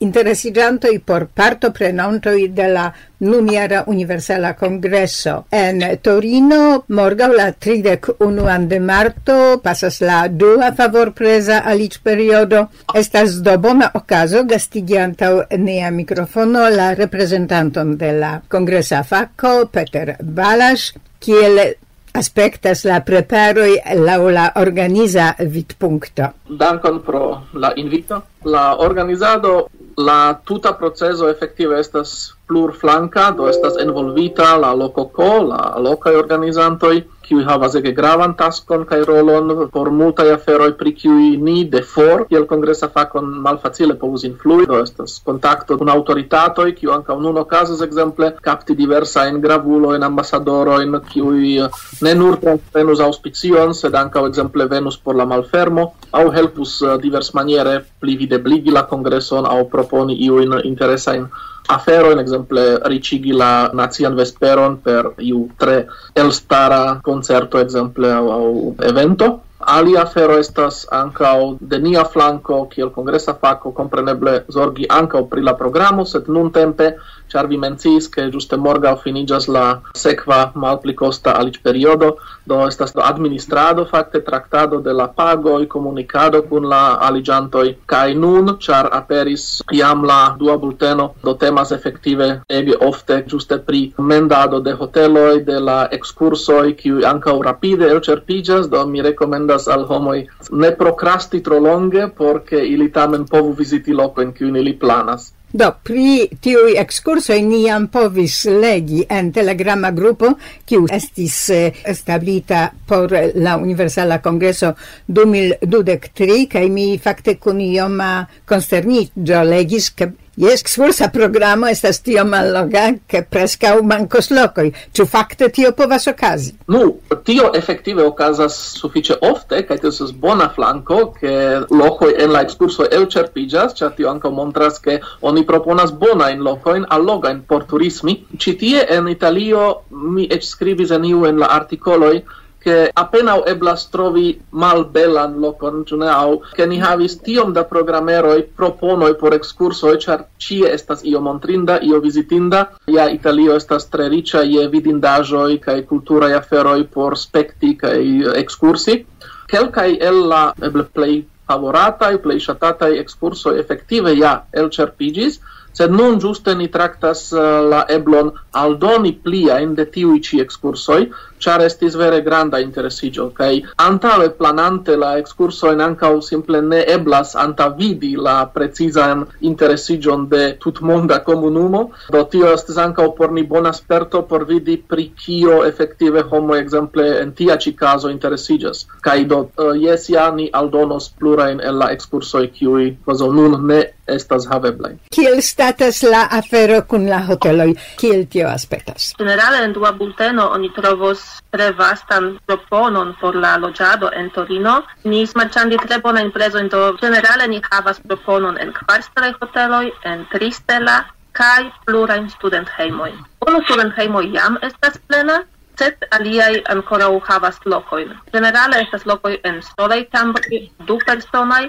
interesigiantoi 0.07 1.01
por 1.05 1.27
parto 1.27 1.71
prenantoi 1.77 2.49
de 2.57 2.71
la 2.73 2.87
Nuniera 3.19 3.85
Universala 3.87 4.55
Congresso. 4.57 5.45
En 5.51 5.85
Torino, 6.01 6.85
morgau 6.89 7.37
la 7.37 7.53
31 7.53 8.67
de 8.67 8.81
marto, 8.81 9.61
pasas 9.61 10.01
la 10.01 10.27
dua 10.29 10.73
favor 10.73 11.13
presa 11.13 11.59
alic 11.59 12.01
periodo, 12.01 12.71
estas 12.95 13.43
do 13.43 13.59
bona 13.59 13.91
ocaso 13.93 14.45
gastigiantau 14.45 15.43
nea 15.59 15.91
microfono 15.91 16.69
la 16.71 16.95
representanton 16.95 17.99
de 17.99 18.13
la 18.13 18.39
Congresa 18.49 19.05
Facco, 19.05 19.67
Peter 19.69 20.17
Balas 20.23 20.95
kiel 21.19 21.77
aspectas 22.17 22.85
la 22.85 23.01
preparoi 23.05 23.77
la 24.03 24.17
la 24.17 24.47
organiza 24.57 25.35
vidpunkto. 25.39 26.33
Dankon 26.49 27.03
pro 27.03 27.43
la 27.53 27.73
invito. 27.77 28.23
La 28.45 28.77
organizado, 28.79 29.69
la 29.97 30.41
tuta 30.45 30.73
proceso 30.79 31.29
efektive 31.29 31.81
estas 31.81 32.35
plurflanka, 32.47 33.31
do 33.37 33.49
estas 33.49 33.79
envolvita 33.83 34.57
la 34.57 34.73
lokoko, 34.75 35.31
la 35.49 35.63
lokaj 35.83 36.15
organizantoj, 36.15 37.03
kiuj 37.29 37.45
havas 37.49 37.75
ege 37.79 37.93
gravan 37.97 38.35
taskon 38.39 38.85
kaj 38.89 39.01
rolon 39.09 39.69
por 39.73 39.91
multaj 39.91 40.29
aferoj 40.35 40.73
pri 40.79 40.93
kiuj 41.01 41.25
ni 41.49 41.65
de 41.71 41.83
for 41.95 42.25
kiel 42.31 42.47
kongresa 42.51 42.89
fakon 42.95 43.31
malfacile 43.47 43.97
povus 44.03 44.25
influi. 44.29 44.67
Do 44.71 44.81
estas 44.83 45.19
kontakto 45.27 45.79
kun 45.81 45.91
aŭtoritatoj 45.95 46.69
kiu 46.79 46.95
ankaŭ 46.97 47.19
nun 47.23 47.41
okazas 47.43 47.83
ekzemple 47.87 48.33
kapti 48.49 48.77
diversajn 48.79 49.41
gravulojn 49.45 50.07
ambasadorojn 50.11 51.01
kiuj 51.11 51.41
eh, 51.65 51.83
ne 52.07 52.15
nur 52.15 52.39
transprenu 52.43 52.97
auspicion 53.09 53.75
sed 53.75 53.95
ankaŭ 53.95 54.27
ekzemple 54.31 54.69
venus 54.71 54.97
por 54.97 55.19
la 55.19 55.27
malfermo 55.33 55.89
aŭ 56.13 56.25
helpus 56.39 56.79
eh, 56.83 56.97
diversmaniere 57.03 57.81
pli 58.01 58.17
videbligi 58.23 58.75
la 58.79 58.87
kongreson 58.93 59.51
aŭ 59.51 59.61
proponi 59.75 60.19
iujn 60.29 60.61
interesajn 60.65 61.29
afero 61.67 62.11
in 62.13 62.19
exemple 62.19 62.79
ricigi 62.85 63.33
la 63.33 63.71
nazian 63.73 64.15
vesperon 64.15 64.81
per 64.81 65.15
iu 65.19 65.49
tre 65.57 65.87
elstara 66.13 67.01
concerto 67.03 67.59
exemple 67.59 68.11
au, 68.13 68.31
au 68.31 68.75
evento. 68.81 69.46
Alia 69.59 70.03
afero 70.03 70.37
estas 70.37 70.83
ankaŭ 70.93 71.57
de 71.61 71.79
nia 71.81 72.03
flanko 72.05 72.67
kiel 72.69 72.91
kongresa 72.93 73.33
fako 73.41 73.73
kompreneble 73.73 74.43
zorgi 74.53 74.85
ankaŭ 74.91 75.23
pri 75.31 75.43
la 75.43 75.55
programo, 75.57 76.05
sed 76.05 76.29
nuntempe 76.29 76.91
ĉar 77.33 77.47
vi 77.51 77.57
menciis 77.59 78.07
ke 78.13 78.27
ĝuste 78.31 78.57
morgaŭ 78.61 78.93
finiĝas 79.03 79.49
la 79.49 79.81
sekva 79.97 80.53
malpli 80.55 80.95
kosta 80.95 81.33
alicperiodo, 81.41 82.11
do 82.47 82.59
estas 82.69 82.93
do 82.93 83.03
administrado 83.03 83.87
fakte 83.91 84.21
traktado 84.21 84.81
de 84.81 84.93
la 84.93 85.09
pagoj, 85.09 85.67
komunikado 85.67 86.43
kun 86.51 86.69
la 86.69 86.99
aliĝantoj 87.09 87.67
kaj 87.87 88.15
nun 88.15 88.59
ĉar 88.61 88.91
aperis 88.93 89.63
jam 89.73 90.05
la 90.05 90.37
dua 90.39 90.59
bulteno, 90.59 91.09
do 91.25 91.35
temas 91.35 91.73
efektive 91.73 92.29
ege 92.49 92.77
ofte 92.91 93.23
ĝuste 93.27 93.59
pri 93.67 93.83
mendado 93.99 94.61
de 94.61 94.77
hoteloj, 94.77 95.41
de 95.49 95.59
la 95.61 95.89
ekskursoj, 95.91 96.77
kiuj 96.77 97.05
ankaŭ 97.09 97.41
rapide 97.43 97.89
elĉerpiĝas, 97.91 98.69
do 98.71 98.85
mi 98.87 99.03
rekomendo 99.03 99.46
recomendas 99.47 99.69
al 99.69 99.87
homoi 99.89 100.27
ne 100.51 100.73
procrasti 100.73 101.41
tro 101.41 101.59
longe, 101.59 102.09
porque 102.09 102.57
ili 102.57 102.91
tamen 102.93 103.25
povu 103.25 103.53
visiti 103.53 103.93
loco 103.93 104.23
in 104.23 104.33
cui 104.33 104.49
ili 104.49 104.75
planas. 104.75 105.33
Do, 105.53 105.71
pri 105.83 106.29
tiui 106.41 106.75
excursoi 106.77 107.41
niam 107.43 107.87
povis 107.89 108.45
legi 108.45 109.07
en 109.09 109.33
telegrama 109.33 109.91
grupo, 109.91 110.35
kiu 110.67 110.87
estis 110.93 111.49
eh, 111.51 111.73
establita 111.85 112.73
por 112.87 113.13
la 113.35 113.57
Universala 113.57 114.19
Congreso 114.19 114.75
2023, 115.07 116.47
kai 116.51 116.69
mi 116.69 116.99
fakte 116.99 117.39
kun 117.39 117.61
ioma 117.61 118.27
consternigio 118.45 119.45
legis, 119.45 119.91
ke 119.95 120.11
Jes 120.37 120.61
excursa 120.61 121.07
programo 121.09 121.65
estas 121.67 122.03
tio 122.05 122.23
malloga, 122.29 122.83
che 123.09 123.23
prescau 123.25 123.79
mancos 123.83 124.29
locoi. 124.31 124.69
Ciu 124.93 125.07
facte 125.07 125.49
tio 125.49 125.71
povas 125.73 126.07
okazi? 126.13 126.53
Nu, 126.69 127.01
tio 127.25 127.55
effettive 127.55 128.05
okazas 128.05 128.53
suffice 128.77 129.17
ofte, 129.25 129.63
kaj 129.65 129.81
tio 129.81 129.95
estas 129.95 130.13
bona 130.13 130.51
flanko, 130.53 131.15
ke 131.17 131.33
locoi 131.73 132.13
en 132.21 132.37
la 132.37 132.45
excurso 132.45 132.85
elĉerpiĝas, 132.85 133.79
ĉar 133.81 133.97
tio 133.97 134.13
ankaŭ 134.13 134.35
montras, 134.37 134.77
ke 134.85 135.01
oni 135.25 135.47
proponas 135.49 135.97
bonajn 135.97 136.45
locojn 136.45 136.85
allogajn 136.85 137.47
por 137.49 137.65
turismi. 137.65 138.19
Ĉi 138.37 138.59
tie 138.61 138.85
en 138.93 139.09
Italio 139.09 139.71
mi 139.89 140.29
eĉ 140.29 140.51
skribis 140.53 140.93
en 140.93 141.09
iu 141.09 141.25
en 141.25 141.41
la 141.41 141.49
artikoloj, 141.57 142.19
che 142.67 142.91
appena 142.93 143.39
eblas 143.47 143.85
trovi 143.95 144.41
malbelan 144.51 145.37
locon, 145.39 145.85
ĉu 145.87 146.01
ne? 146.01 146.09
Au, 146.11 146.41
che 146.57 146.67
ni 146.67 146.81
havis 146.83 147.15
tiom 147.23 147.53
da 147.55 147.63
programeroj 147.63 148.41
proponoi 148.59 149.15
por 149.21 149.37
ekskursoj, 149.37 149.93
char 150.03 150.25
cie 150.43 150.73
estas 150.75 151.05
io 151.07 151.21
montrinda, 151.23 151.79
io 151.81 152.01
visitinda, 152.03 152.65
Ja 152.91 153.07
Italio 153.11 153.55
estas 153.55 153.87
tre 153.87 154.09
ricia 154.09 154.43
je 154.43 154.67
vidindajoi, 154.69 155.61
cae 155.63 155.87
culturae 155.87 156.35
aferoj 156.35 156.83
por 156.91 157.15
spekti 157.17 157.77
kaj 157.79 158.03
ekskursi. 158.43 159.05
ella 159.53 159.87
el 160.09 160.29
la 160.29 160.43
eble 160.61 160.85
plej 160.85 161.25
favorataj, 161.47 162.19
plej 162.23 162.41
ŝatataj 162.49 162.99
excurso 162.99 163.55
effective 163.55 164.11
ja 164.19 164.41
elĉerpiĝis, 164.53 165.39
sed 165.77 165.93
nun 165.93 166.19
giuste 166.23 166.55
ni 166.57 166.69
tractas 166.73 167.29
eh, 167.33 167.47
la 167.73 167.85
eblon 167.93 168.33
aldoni 168.57 169.13
pliajn 169.25 169.75
de 169.77 169.85
tiui 169.93 170.23
ci 170.25 170.41
excursoi, 170.41 171.11
char 171.39 171.61
estis 171.61 171.97
vere 172.01 172.23
granda 172.25 172.59
interesiĝo 172.65 173.27
kai 173.37 173.61
antave 173.85 174.31
planante 174.39 174.97
la 174.97 175.11
ekskursojn 175.21 175.83
ankaŭ 175.85 176.13
simple 176.25 176.63
ne 176.65 176.81
eblas 176.95 177.35
antavidi 177.43 178.15
la 178.29 178.37
precizan 178.55 179.27
interesiĝon 179.51 180.29
de 180.33 180.43
tutmonda 180.63 181.21
comunumo, 181.27 181.83
do 182.13 182.23
tio 182.33 182.53
estis 182.57 182.81
ancau 182.87 183.13
por 183.19 183.33
ni 183.33 183.45
bona 183.45 183.75
asperto 183.77 184.23
por 184.31 184.47
vidi 184.49 184.79
pri 184.95 185.11
kio 185.25 185.59
effective 185.69 186.25
homo 186.31 186.57
exemple 186.57 187.07
en 187.21 187.35
tia 187.37 187.59
ci 187.61 187.75
caso 187.77 188.09
interesiĝas. 188.15 188.87
Kaj 189.05 189.19
do 189.29 189.43
eh, 189.45 189.73
jes 189.85 190.09
ja 190.09 190.31
ni 190.31 190.49
aldonos 190.53 191.11
plurain 191.21 191.61
el 191.61 191.79
la 191.83 191.93
excursoi 191.93 192.49
kiuj 192.57 192.89
kvazaŭ 193.05 193.31
nun 193.37 193.61
ne 193.69 193.83
estas 194.07 194.47
haveblaj. 194.51 194.95
Kiel 195.15 195.41
statas 195.43 196.03
la 196.03 196.27
afero 196.31 196.83
kun 196.89 197.09
la 197.11 197.21
hoteloj? 197.29 197.75
Kiel 198.01 198.27
tio 198.31 198.49
aspektas? 198.49 199.13
Generale 199.19 199.65
en 199.65 199.73
dua 199.73 199.93
bulteno 199.93 200.49
oni 200.55 200.71
trovos 200.77 201.25
tre 201.51 201.73
vastan 201.73 202.39
proponon 202.47 203.15
por 203.21 203.37
la 203.37 203.57
loĝado 203.59 204.11
en 204.13 204.31
Torino. 204.31 204.83
Ni 205.05 205.27
smarĉandi 205.27 205.81
tre 205.87 205.99
bonajn 206.05 206.33
prezojn, 206.33 206.69
do 206.69 206.93
generale 207.01 207.49
ni 207.49 207.61
havas 207.71 208.01
proponon 208.01 208.59
en 208.61 208.73
kvarstelaj 208.73 209.35
hoteloj, 209.41 209.91
en 210.05 210.27
tristela 210.33 211.03
kaj 211.37 211.71
plurajn 211.87 212.31
studenthejmoj. 212.31 213.13
Unu 213.49 213.61
studenthejmoj 213.65 214.25
jam 214.33 214.57
estas 214.63 214.99
plena, 215.09 215.43
sed 215.79 216.07
aliaj 216.17 216.63
ankoraŭ 216.73 217.11
havas 217.29 217.59
lokojn. 217.65 218.15
Generale 218.33 218.81
estas 218.85 219.05
lokoj 219.11 219.35
en 219.45 219.61
solaj 219.63 220.07
kambroj, 220.15 220.63
du 220.89 220.97
personaj, 221.07 221.67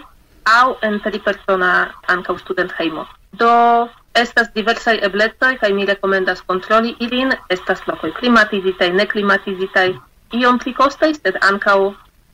aŭ 0.48 0.66
en 0.88 1.00
tripersona 1.04 1.72
ankaŭ 2.14 2.38
studenthejmo. 2.42 3.06
Do 3.42 3.52
estas 4.24 4.50
diversaj 4.56 4.98
eblecoj 5.08 5.54
kaj 5.62 5.72
mi 5.74 5.86
rekomendas 5.86 6.42
kontroli 6.48 6.96
ilin. 7.00 7.34
Estas 7.50 7.84
lokoj 7.88 8.12
klimatizitaj, 8.20 8.90
neklimatizitaj, 9.02 9.88
iom 10.42 10.60
pli 10.64 10.74
kostaj, 10.74 11.14
sed 11.22 11.40
ankaŭ 11.52 11.80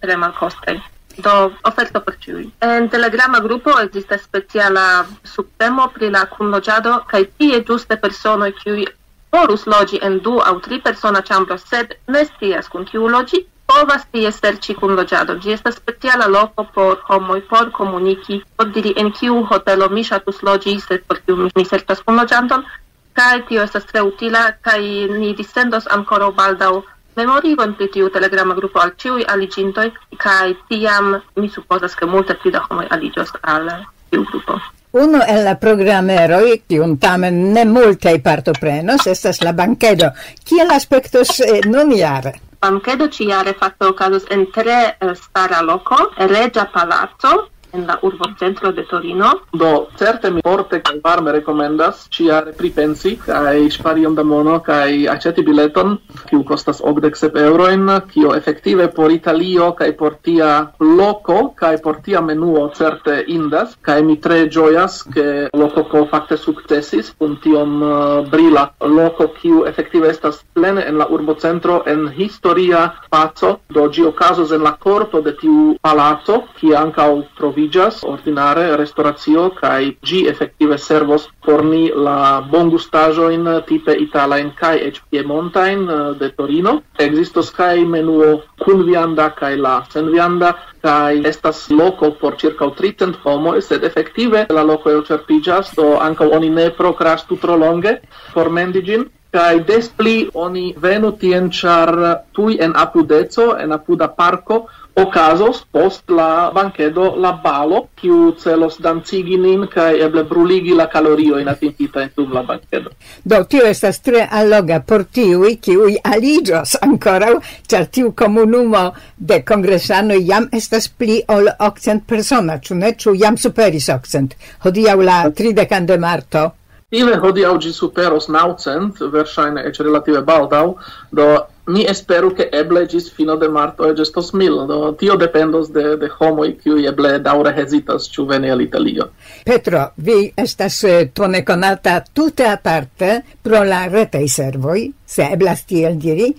tre 0.02 0.18
malkostaj. 0.18 0.80
Do 1.26 1.34
oferto 1.70 2.02
por 2.02 2.16
ĉiuj. 2.22 2.48
En 2.66 2.90
Telegrama 2.90 3.40
grupo 3.40 3.76
ekzistas 3.82 4.24
speciala 4.26 5.06
subtemo 5.36 5.88
pri 5.94 6.10
la 6.16 6.26
kunloĝado 6.32 7.00
kaj 7.12 7.24
tie 7.38 7.62
ĝuste 7.68 8.00
personoj 8.06 8.52
kiuj 8.64 8.88
porus 9.34 9.68
loĝi 9.74 10.00
en 10.08 10.20
du 10.26 10.40
aŭ 10.42 10.56
tri 10.66 10.80
persona 10.88 11.22
ĉambro, 11.28 11.58
sed 11.58 11.94
ne 12.08 12.26
scias 12.26 12.70
kun 12.70 12.86
kiu 12.90 13.08
loĝi, 13.16 13.44
povas 13.72 14.06
ties 14.12 14.40
serĉi 14.44 14.76
kunloĝadon. 14.80 15.42
Ĝi 15.44 15.56
estas 15.58 15.78
speciala 15.82 16.28
loko 16.28 16.66
por 16.76 17.02
homoj 17.10 17.42
por 17.50 17.72
komuniki, 17.78 18.42
por 18.58 18.72
diri 18.76 18.94
en 19.04 19.12
kiu 19.20 19.44
hotelo 19.52 19.90
mi 19.90 20.04
ŝatus 20.10 20.42
loĝi, 20.50 20.80
sed 20.88 21.06
por 21.08 21.22
kiu 21.26 21.38
mi 21.46 21.66
serĉas 21.66 22.04
kunloĝanton. 22.08 22.66
Kaj 23.14 23.46
tio 23.50 23.64
estas 23.64 23.86
tre 23.90 24.02
utila 24.02 24.44
kaj 24.68 24.82
ni 25.20 25.34
dissendos 25.38 25.90
ankoraŭ 25.98 26.32
baldaŭ 26.40 26.74
memorigon 27.16 27.76
pri 27.78 27.88
tiu 27.94 28.10
telegrama 28.10 28.56
grupo 28.58 28.82
al 28.82 28.94
ĉiuj 29.02 29.26
aliĝintoj 29.34 29.90
kaj 30.24 30.54
tiam 30.70 31.12
mi 31.36 31.50
supozas 31.56 31.96
ke 32.00 32.10
multe 32.10 32.38
pli 32.42 32.54
da 32.56 32.64
homoj 32.70 32.88
aliĝos 32.96 33.36
al 33.42 33.70
tiu 34.10 34.26
grupo. 34.32 34.58
Uno 34.94 35.20
el 35.26 35.44
la 35.46 35.56
programeroj, 35.58 36.58
kiun 36.70 36.98
tamen 37.02 37.38
ne 37.54 37.64
multaj 37.66 38.20
partoprenos, 38.22 39.08
estas 39.10 39.42
la 39.42 39.54
bankedo. 39.58 40.12
Kiel 40.46 40.74
aspektos 40.76 41.40
eh, 41.42 41.62
nun 41.66 41.96
jare? 41.98 42.34
bankedo 42.64 43.10
ciare 43.10 43.54
facto 43.54 43.90
okazos 43.90 44.24
en 44.30 44.50
tre 44.50 44.96
eh, 44.98 45.16
stara 45.16 45.62
loco, 45.62 46.14
Regia 46.16 46.70
Palazzo, 46.72 47.50
en 47.74 47.88
la 47.88 47.98
urbocentro 48.02 48.72
de 48.72 48.84
Torino. 48.84 49.42
Do, 49.52 49.88
certe 49.98 50.30
mi 50.32 50.42
forte 50.46 50.80
kaj 50.86 51.00
varme 51.04 51.32
rekomendas 51.34 52.06
ĉiare 52.14 52.54
pripensi 52.58 53.16
kaj 53.26 53.66
ŝpari 53.76 54.06
iom 54.06 54.16
da 54.16 54.24
mono 54.24 54.60
kaj 54.64 55.08
aĉeti 55.10 55.44
bileton, 55.46 55.98
kiu 56.30 56.44
kostas 56.46 56.82
87 56.82 57.40
eŭrojn, 57.48 57.90
kio 58.14 58.36
efektive 58.38 58.88
por 58.94 59.12
Italio 59.12 59.72
kaj 59.80 59.90
por 59.98 60.18
tia 60.22 60.52
loko 60.80 61.40
kaj 61.58 61.80
por 61.84 62.00
tia 62.06 62.22
menuo 62.22 62.68
certe 62.78 63.24
indas 63.28 63.74
kaj 63.82 64.02
mi 64.06 64.20
tre 64.22 64.44
ĝojas 64.54 65.02
ke 65.14 65.26
Lococo 65.58 66.06
fakte 66.12 66.38
sukcesis 66.38 67.14
kun 67.18 67.38
tiom 67.44 67.82
uh, 67.82 68.30
brila 68.30 68.68
loko 68.86 69.28
kiu 69.40 69.66
efektive 69.70 70.10
estas 70.14 70.44
plene 70.54 70.86
en 70.88 71.02
la 71.02 71.08
urbocentro 71.10 71.82
en 71.88 72.06
historia 72.18 72.86
paco 73.10 73.56
do 73.74 73.88
ĝi 73.90 74.06
okazos 74.12 74.54
en 74.54 74.64
la 74.64 74.76
korto 74.78 75.22
de 75.26 75.34
tiu 75.42 75.74
palaco 75.82 76.44
kie 76.60 76.76
ankaŭ 76.78 77.10
trovi 77.38 77.63
troviĝas 77.64 78.04
ordinare 78.04 78.76
restoracio 78.76 79.50
kaj 79.56 79.96
ĝi 80.04 80.28
efektive 80.28 80.78
servos 80.78 81.28
por 81.46 81.64
ni 81.64 81.92
la 81.96 82.42
bongustaĵojn 82.52 83.48
tipe 83.68 83.96
italajn 84.04 84.52
kaj 84.60 84.76
eĉ 84.88 85.00
piemontajn 85.12 85.88
eh, 85.90 86.20
de 86.20 86.30
Torino. 86.36 86.82
Ekzistos 87.00 87.52
kaj 87.56 87.86
menuo 87.86 88.42
kun 88.60 88.84
vianda 88.84 89.30
kaj 89.30 89.56
la 89.58 89.86
sen 89.94 90.12
vianda 90.12 90.54
kaj 90.84 91.24
estas 91.26 91.70
loko 91.70 92.12
por 92.20 92.36
ĉirkaŭ 92.36 92.74
300 92.76 93.24
homoj, 93.24 93.62
sed 93.62 93.84
efektive 93.84 94.46
la 94.50 94.64
loko 94.64 94.92
elĉerpiĝas, 94.92 95.76
do 95.76 95.98
ankaŭ 96.02 96.32
oni 96.36 96.50
ne 96.50 96.70
prokrastu 96.70 97.38
tro 97.38 97.56
longe 97.56 98.00
por 98.34 98.50
mendi 98.50 98.82
ĝin 98.84 99.08
kai 99.34 99.64
des 99.66 99.88
pli 99.90 100.30
oni 100.34 100.76
venu 100.78 101.12
tien 101.18 101.50
char 101.50 101.90
tui 102.34 102.60
en 102.62 102.76
apudezo, 102.78 103.56
en 103.58 103.72
apuda 103.72 104.08
parco 104.08 104.68
Ocasos 104.96 105.64
post 105.72 106.10
la 106.10 106.52
bankedo 106.54 107.16
la 107.18 107.32
balo, 107.44 107.88
kiu 107.98 108.36
celos 108.38 108.76
dancigi 108.78 109.40
nin 109.42 109.66
kaj 109.68 109.98
eble 110.06 110.24
bruligi 110.30 110.76
la 110.78 110.86
calorio 110.86 111.40
in 111.42 111.48
atentita 111.50 112.04
atingitajn 112.04 112.12
dum 112.16 112.34
la 112.34 112.44
bankedo. 112.44 112.92
Do 113.24 113.44
tio 113.50 113.66
estas 113.66 114.00
tre 114.06 114.28
alloga 114.30 114.80
por 114.86 115.06
tiui, 115.06 115.56
kiui 115.58 115.98
aligios 116.04 116.76
ancora, 116.82 117.32
ĉar 117.68 117.88
tiu 117.90 118.14
comunumo 118.14 118.84
de 119.18 119.42
congresano 119.42 120.14
jam 120.14 120.46
estas 120.52 120.88
pli 120.88 121.24
ol 121.28 121.50
okcent 121.60 122.06
persona, 122.06 122.60
ĉu 122.60 122.76
ne? 122.76 122.94
Ĉu 122.94 123.16
jam 123.16 123.38
superis 123.38 123.90
okcent? 123.90 124.36
hodiau 124.64 125.02
la 125.02 125.24
30 125.30 125.86
de 125.86 125.98
marto. 125.98 126.52
Ile 126.94 127.18
hodiaŭ 127.18 127.56
ĝi 127.58 127.72
superos 127.74 128.28
naucent, 128.30 129.00
verŝajne 129.14 129.64
eĉ 129.66 129.80
relative 129.82 130.22
baldaŭ, 130.22 130.66
do 131.12 131.28
ni 131.68 131.86
esperu 131.86 132.34
che 132.34 132.50
eble 132.52 132.86
gis 132.88 133.12
fino 133.12 133.36
de 133.36 133.48
marto 133.48 133.94
gestos 133.96 134.34
mil, 134.34 134.66
do 134.68 134.94
tio 134.96 135.16
dependos 135.16 135.72
de, 135.72 135.96
de 135.98 136.10
homoi 136.20 136.58
qui 136.58 136.86
eble 136.86 137.20
daure 137.24 137.54
hesitas 137.56 138.10
ciu 138.12 138.26
veni 138.26 138.50
al 138.50 138.62
Italio. 138.62 139.12
Petro, 139.46 139.92
vi 139.96 140.32
estas 140.36 140.84
eh, 140.84 141.12
tone 141.14 141.44
conata 141.44 142.04
tute 142.14 142.48
aparte 142.48 143.24
pro 143.42 143.64
la 143.64 143.88
retei 143.88 144.28
servoi, 144.28 144.92
se 145.06 145.30
eblas 145.32 145.66
tiel 145.66 145.96
diri, 145.98 146.34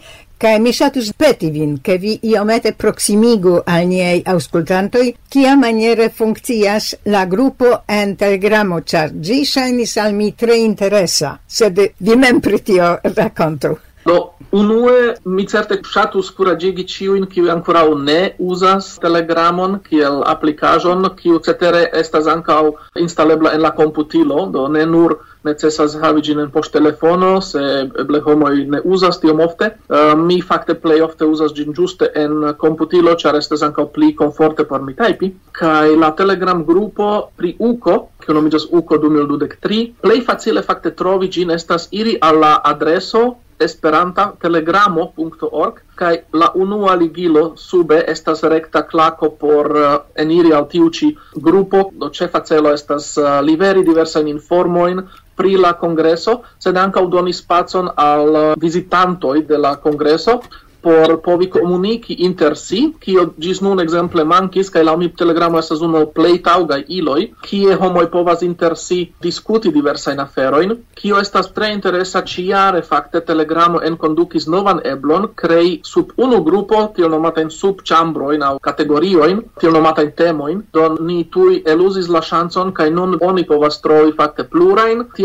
Kaj 0.44 0.58
mi 0.60 0.72
ŝatus 0.76 1.12
peti 1.16 1.48
vin, 1.54 1.76
ke 1.78 1.94
vi 2.02 2.16
iomete 2.28 2.72
proximigu 2.76 3.52
al 3.70 3.86
niaj 3.88 4.18
aŭskultantoj, 4.32 5.04
kia 5.30 5.54
maniere 5.56 6.08
funkcias 6.10 6.90
la 7.14 7.22
grupo 7.30 7.70
en 7.88 8.16
Telegramo, 8.20 8.82
ĉar 8.82 9.14
ĝi 9.28 9.38
ŝajnis 9.52 9.96
al 10.04 10.12
mi 10.18 10.32
tre 10.36 10.58
interesa, 10.60 11.36
sed 11.46 11.80
vi 11.80 12.18
mem 12.26 12.42
pri 12.44 12.60
tio 12.66 12.90
rakontu. 13.16 13.76
Do 14.04 14.16
unue 14.52 15.14
mi 15.24 15.46
certe 15.48 15.78
ŝatus 15.80 16.30
curagigi 16.36 16.84
ciuin, 16.84 17.24
kiu 17.26 17.48
ancora 17.50 17.84
ne 17.96 18.34
uzas 18.38 18.98
Telegramon 19.00 19.78
kiel 19.88 20.22
applicajon, 20.28 21.08
kiu 21.16 21.40
cetere 21.40 21.86
estas 21.92 22.26
ancau 22.28 22.74
instalebla 23.00 23.54
en 23.54 23.62
la 23.62 23.72
computilo, 23.72 24.46
do 24.52 24.68
ne 24.68 24.84
nur 24.86 25.16
necesas 25.44 25.94
havi 26.00 26.22
gin 26.24 26.40
en 26.40 26.50
poŝtelefono, 26.52 27.30
se 27.44 27.60
eble 28.00 28.20
homoi 28.24 28.64
ne 28.74 28.80
uzas 28.84 29.20
tiom 29.20 29.40
ofte. 29.44 29.70
Uh, 29.88 30.12
mi 30.16 30.40
fakte 30.42 30.76
plej 30.80 31.04
ofte 31.04 31.28
uzas 31.28 31.52
gin 31.56 31.74
giuste 31.76 32.08
en 32.14 32.54
computilo, 32.60 33.14
char 33.20 33.36
estas 33.36 33.62
ancau 33.62 33.90
pli 33.92 34.14
conforte 34.16 34.64
por 34.64 34.82
mi 34.82 34.96
taipi. 34.96 35.32
Kai 35.52 35.96
la 36.00 36.12
Telegram 36.16 36.64
grupo 36.64 37.10
pri 37.36 37.54
UCO, 37.58 37.96
kiu 38.24 38.36
nomiĝas 38.36 38.68
UCO 38.72 39.00
2023, 39.04 39.80
plej 40.04 40.20
facile 40.24 40.64
fakte 40.64 40.94
trovi 40.96 41.28
gin 41.28 41.52
estas 41.56 41.88
iri 41.92 42.16
al 42.20 42.40
la 42.40 42.54
adreso 42.64 43.24
esperantatelegramo.org 43.58 45.74
kai 45.94 46.18
la 46.32 46.50
unua 46.54 46.94
ligilo 46.94 47.56
sube 47.56 48.04
estas 48.08 48.42
rekta 48.42 48.82
klako 48.82 49.30
por 49.30 49.70
uh, 49.70 49.96
eniri 50.16 50.52
al 50.52 50.68
tiu 50.68 50.90
ĉi 50.90 51.16
grupo. 51.34 51.90
Do 51.92 52.08
ĉefa 52.08 52.40
celo 52.44 52.72
estas 52.74 53.18
uh, 53.18 53.40
liveri 53.42 53.84
diversajn 53.84 54.28
informojn 54.28 55.02
pri 55.36 55.56
la 55.58 55.72
congreso 55.78 56.40
sed 56.58 56.76
ankaŭ 56.76 57.06
doni 57.10 57.32
spacon 57.32 57.88
al 57.96 58.28
uh, 58.28 58.54
vizitantoj 58.60 59.42
de 59.48 59.58
la 59.58 59.76
congreso 59.76 60.40
por 60.84 61.16
povi 61.24 61.48
comuniki 61.50 62.18
inter 62.28 62.56
si, 62.60 62.82
kio 63.00 63.26
gis 63.40 63.62
nun 63.64 63.80
exemple 63.80 64.24
mankis, 64.28 64.70
kai 64.70 64.84
laŭ 64.84 64.96
mi 65.00 65.10
Telegramo 65.14 65.58
estas 65.58 65.82
uno 65.86 66.04
plei 66.16 66.40
taugai 66.44 66.82
iloi, 66.98 67.30
kie 67.46 67.76
homoi 67.80 68.06
povas 68.12 68.42
inter 68.46 68.76
si 68.76 69.00
diskuti 69.22 69.72
diversain 69.72 70.20
aferoin, 70.20 70.76
kio 71.00 71.20
estas 71.22 71.50
tre 71.56 71.72
interesa 71.72 72.22
ciare 72.22 72.82
fakte 72.82 73.24
Telegramo 73.24 73.80
enkondukis 73.90 74.48
novan 74.52 74.82
eblon 74.84 75.30
crei 75.34 75.78
sub 75.82 76.12
unu 76.16 76.42
grupo 76.44 76.84
tiel 76.96 77.10
nomatajn 77.14 77.50
subĉambrojn 77.50 78.44
categorioin, 78.60 78.60
kategoriojn, 78.68 79.42
tiel 79.60 79.72
nomatajn 79.72 80.12
temoin, 80.16 80.62
don 80.72 80.98
ni 81.06 81.24
tui 81.24 81.62
elusis 81.66 82.08
la 82.08 82.20
chanson, 82.20 82.72
kai 82.72 82.90
nun 82.90 83.18
oni 83.20 83.44
povas 83.44 83.80
trovi 83.80 84.12
fakte 84.12 84.46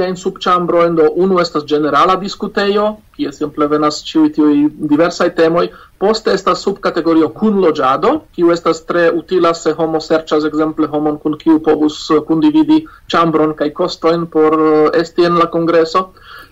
in 0.07 0.15
sub 0.15 0.39
chambroin, 0.39 0.95
do 0.95 1.11
unu 1.15 1.39
estas 1.39 1.65
generala 1.65 2.15
diskutejo, 2.15 2.97
kie 3.19 3.31
simple 3.35 3.67
venas 3.67 3.99
ĉiuj 4.07 4.31
tiuj 4.37 4.55
diversaj 4.91 5.29
temoj. 5.35 5.67
Poste 5.99 6.31
estas 6.31 6.61
subkategorio 6.63 7.27
kunloĝado, 7.35 8.13
kiu 8.35 8.53
estas 8.55 8.85
tre 8.87 9.09
utila 9.11 9.51
se 9.61 9.73
homo 9.75 9.99
serĉas 10.05 10.47
ekzemple 10.47 10.87
homon 10.93 11.19
kun 11.23 11.35
kiu 11.41 11.59
povus 11.65 11.99
kundividi 12.29 12.79
ĉambron 13.11 13.55
kaj 13.59 13.73
kostojn 13.81 14.27
por 14.35 14.55
eh, 14.55 15.01
esti 15.01 15.27
en 15.27 15.39
la 15.41 15.49
kongreso 15.51 16.09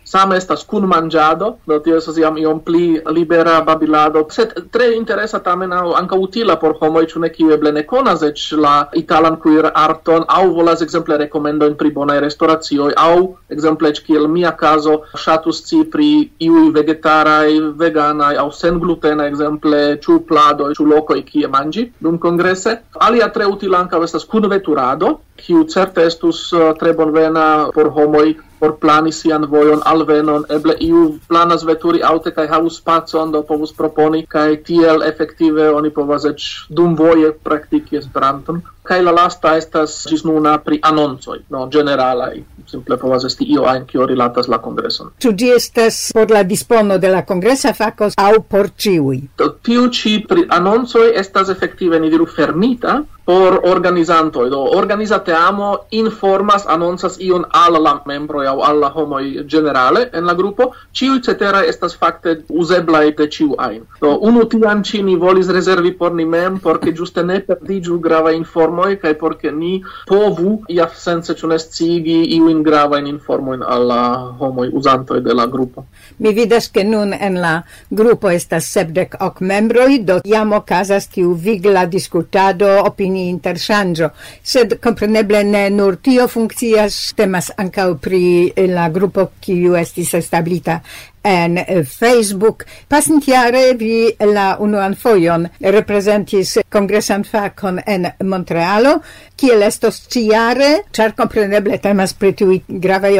same 0.07 0.37
estas 0.39 0.63
kun 0.63 0.87
manĝado 0.87 1.49
do 1.67 1.79
tio 1.83 1.97
estas 1.99 2.17
jam 2.17 2.37
iom 2.39 2.61
pli 2.63 2.99
libera 3.11 3.59
babilado. 3.67 4.23
Sed 4.31 4.53
tre 4.71 4.89
interesa 4.95 5.39
tamen 5.43 5.73
aŭ 5.75 5.95
ankaŭ 5.99 6.19
utila 6.27 6.55
por 6.61 6.77
homoj 6.79 7.05
ĉu 7.11 7.23
ne 7.23 7.29
kiu 7.33 7.51
eble 7.55 7.73
ne 7.75 7.83
konas 7.89 8.23
eĉ 8.23 8.45
la 8.63 8.75
italan 9.01 9.35
kuir 9.43 9.67
arton 9.73 10.23
aŭ 10.37 10.43
volas 10.57 10.83
ekzemple 10.85 11.17
rekomendojn 11.23 11.75
pri 11.81 11.91
bonaj 11.97 12.19
restoracioj 12.23 12.93
aŭ 13.03 13.17
ekzemple 13.57 13.91
eĉ 13.93 14.01
kiel 14.07 14.29
mia 14.37 14.53
kazo 14.63 14.95
ŝatus 15.25 15.61
sci 15.65 15.83
pri 15.91 16.09
iuj 16.47 16.65
vegetaraj 16.79 17.59
veganaj 17.83 18.33
aŭ 18.45 18.47
senglutena 18.61 19.27
ekzemple 19.27 19.83
ĉu 20.07 20.19
pladoj 20.31 20.71
ĉu 20.79 20.89
lokoj 20.93 21.21
kie 21.27 21.51
manĝi 21.51 21.89
dum 21.99 22.17
kongrese. 22.17 22.77
Alia 23.09 23.27
tre 23.35 23.51
utila 23.55 23.83
ankaŭ 23.83 24.03
estas 24.07 24.29
kunveturado 24.31 25.17
kiu 25.37 25.63
certe 25.69 26.07
estus 26.09 26.47
eh, 26.53 26.73
tre 26.79 26.93
bonvena 26.97 27.47
por 27.75 27.91
homoj 27.93 28.27
por 28.59 28.77
plani 28.81 29.11
sian 29.11 29.45
vojon 29.49 29.81
alvenon, 29.85 30.45
eble 30.49 30.75
iu 30.79 31.03
planas 31.27 31.65
veturi 31.67 32.01
aute 32.03 32.31
kaj 32.35 32.47
havus 32.47 32.79
spacon, 32.81 33.31
do 33.31 33.43
povus 33.47 33.73
proponi, 33.73 34.25
kaj 34.29 34.63
tiel 34.69 35.03
efektive 35.03 35.69
oni 35.73 35.93
povas 35.93 36.25
eĉ 36.25 36.47
dumvoje 36.69 37.33
praktiki 37.43 37.97
Esperanton. 37.97 38.61
Kaj 38.87 39.01
la 39.03 39.11
lasta 39.11 39.57
estas 39.59 39.97
ĝis 40.07 40.23
nuna 40.23 40.53
pri 40.63 40.77
anoncoj, 40.89 41.41
no 41.51 41.65
ĝeneralaj, 41.71 42.37
simple 42.71 42.95
povas 43.01 43.25
esti 43.27 43.43
io 43.51 43.65
ajn 43.67 43.83
kio 43.89 44.05
rilatas 44.07 44.47
la 44.47 44.61
kongreson. 44.63 45.11
Ĉu 45.19 45.33
ĝi 45.41 45.49
estas 45.55 45.97
por 46.15 46.31
la 46.31 46.45
dispono 46.47 46.97
de 46.97 47.11
la 47.11 47.25
kongresa 47.27 47.73
fako 47.75 48.09
aŭ 48.15 48.31
por 48.47 48.71
ĉiuj? 48.85 49.19
Do 49.41 49.49
tiu 49.67 49.89
ĉi 49.91 50.13
pri 50.29 50.47
anoncoj 50.59 51.09
estas 51.19 51.51
efektive 51.51 51.99
ni 51.99 52.09
diru 52.13 52.29
fermita, 52.31 53.01
por 53.27 53.59
organizantoj, 53.67 54.47
do 54.49 54.59
organiza 54.79 55.19
teamo 55.19 55.73
informas, 55.91 56.63
anoncas 56.67 57.17
ion 57.19 57.43
al 57.51 57.75
la 57.83 57.97
membroj 58.07 58.46
au 58.47 58.61
alla 58.61 58.91
homoi 58.95 59.43
generale 59.45 60.09
en 60.13 60.25
la 60.25 60.33
grupo, 60.33 60.71
ciu 60.93 61.19
cetera 61.23 61.63
estas 61.65 61.95
fakte 61.97 62.41
uzebla 62.49 63.03
de 63.17 63.27
ciu 63.27 63.55
ajn. 63.57 63.83
Do 64.01 64.17
unu 64.21 64.45
tian 64.45 64.83
ci 64.83 65.03
ni 65.03 65.15
volis 65.15 65.49
rezervi 65.49 65.91
por 65.97 66.13
ni 66.13 66.25
mem, 66.25 66.59
por 66.59 66.79
ke 66.79 66.91
ĝuste 66.93 67.23
ne 67.23 67.39
perdiĝu 67.39 67.99
grava 67.99 68.31
informoj 68.31 68.97
kaj 69.01 69.13
por 69.19 69.37
ke 69.37 69.51
ni 69.51 69.83
povu 70.07 70.63
ia 70.67 70.87
sense 70.93 71.33
ĉu 71.33 71.47
ne 71.47 71.59
scigi 71.59 72.17
iujn 72.37 72.63
gravajn 72.63 73.07
informojn 73.07 73.63
al 73.63 73.87
la 73.87 74.01
homoj 74.39 74.69
uzantoj 74.73 75.19
de 75.21 75.33
la 75.33 75.45
grupo. 75.47 75.85
Mi 76.19 76.33
vidas 76.33 76.69
ke 76.73 76.83
nun 76.83 77.13
en 77.13 77.39
la 77.41 77.61
grupo 77.89 78.29
estas 78.29 78.69
sepdek 78.73 79.17
ok 79.21 79.41
membroj, 79.41 79.99
do 80.05 80.19
jam 80.25 80.53
okazas 80.53 81.07
tiu 81.13 81.33
vigla 81.33 81.85
diskutado, 81.85 82.69
opini 82.85 83.27
interŝanĝo, 83.29 84.09
sed 84.43 84.77
kompreneble 84.83 85.43
ne 85.43 85.69
nur 85.69 85.97
tio 86.01 86.27
funkcias, 86.27 87.13
temas 87.17 87.51
ankaŭ 87.57 87.89
pri 88.01 88.23
la 88.71 88.87
grupo 88.93 89.29
kiu 89.43 89.77
estis 89.79 90.13
establita 90.17 90.81
en 91.21 91.57
Facebook. 91.85 92.65
Pasintiare 92.87 93.73
vi 93.75 94.15
la 94.33 94.57
unuan 94.59 94.95
foion 94.95 95.47
representis 95.59 96.57
congresan 96.69 97.23
facon 97.23 97.81
en 97.85 98.07
Montrealo, 98.23 99.01
kiel 99.37 99.61
estos 99.63 99.99
ciare, 100.09 100.85
char 100.91 101.13
compreneble 101.15 101.77
temas 101.79 102.13
pri 102.13 102.33
tiui 102.33 102.61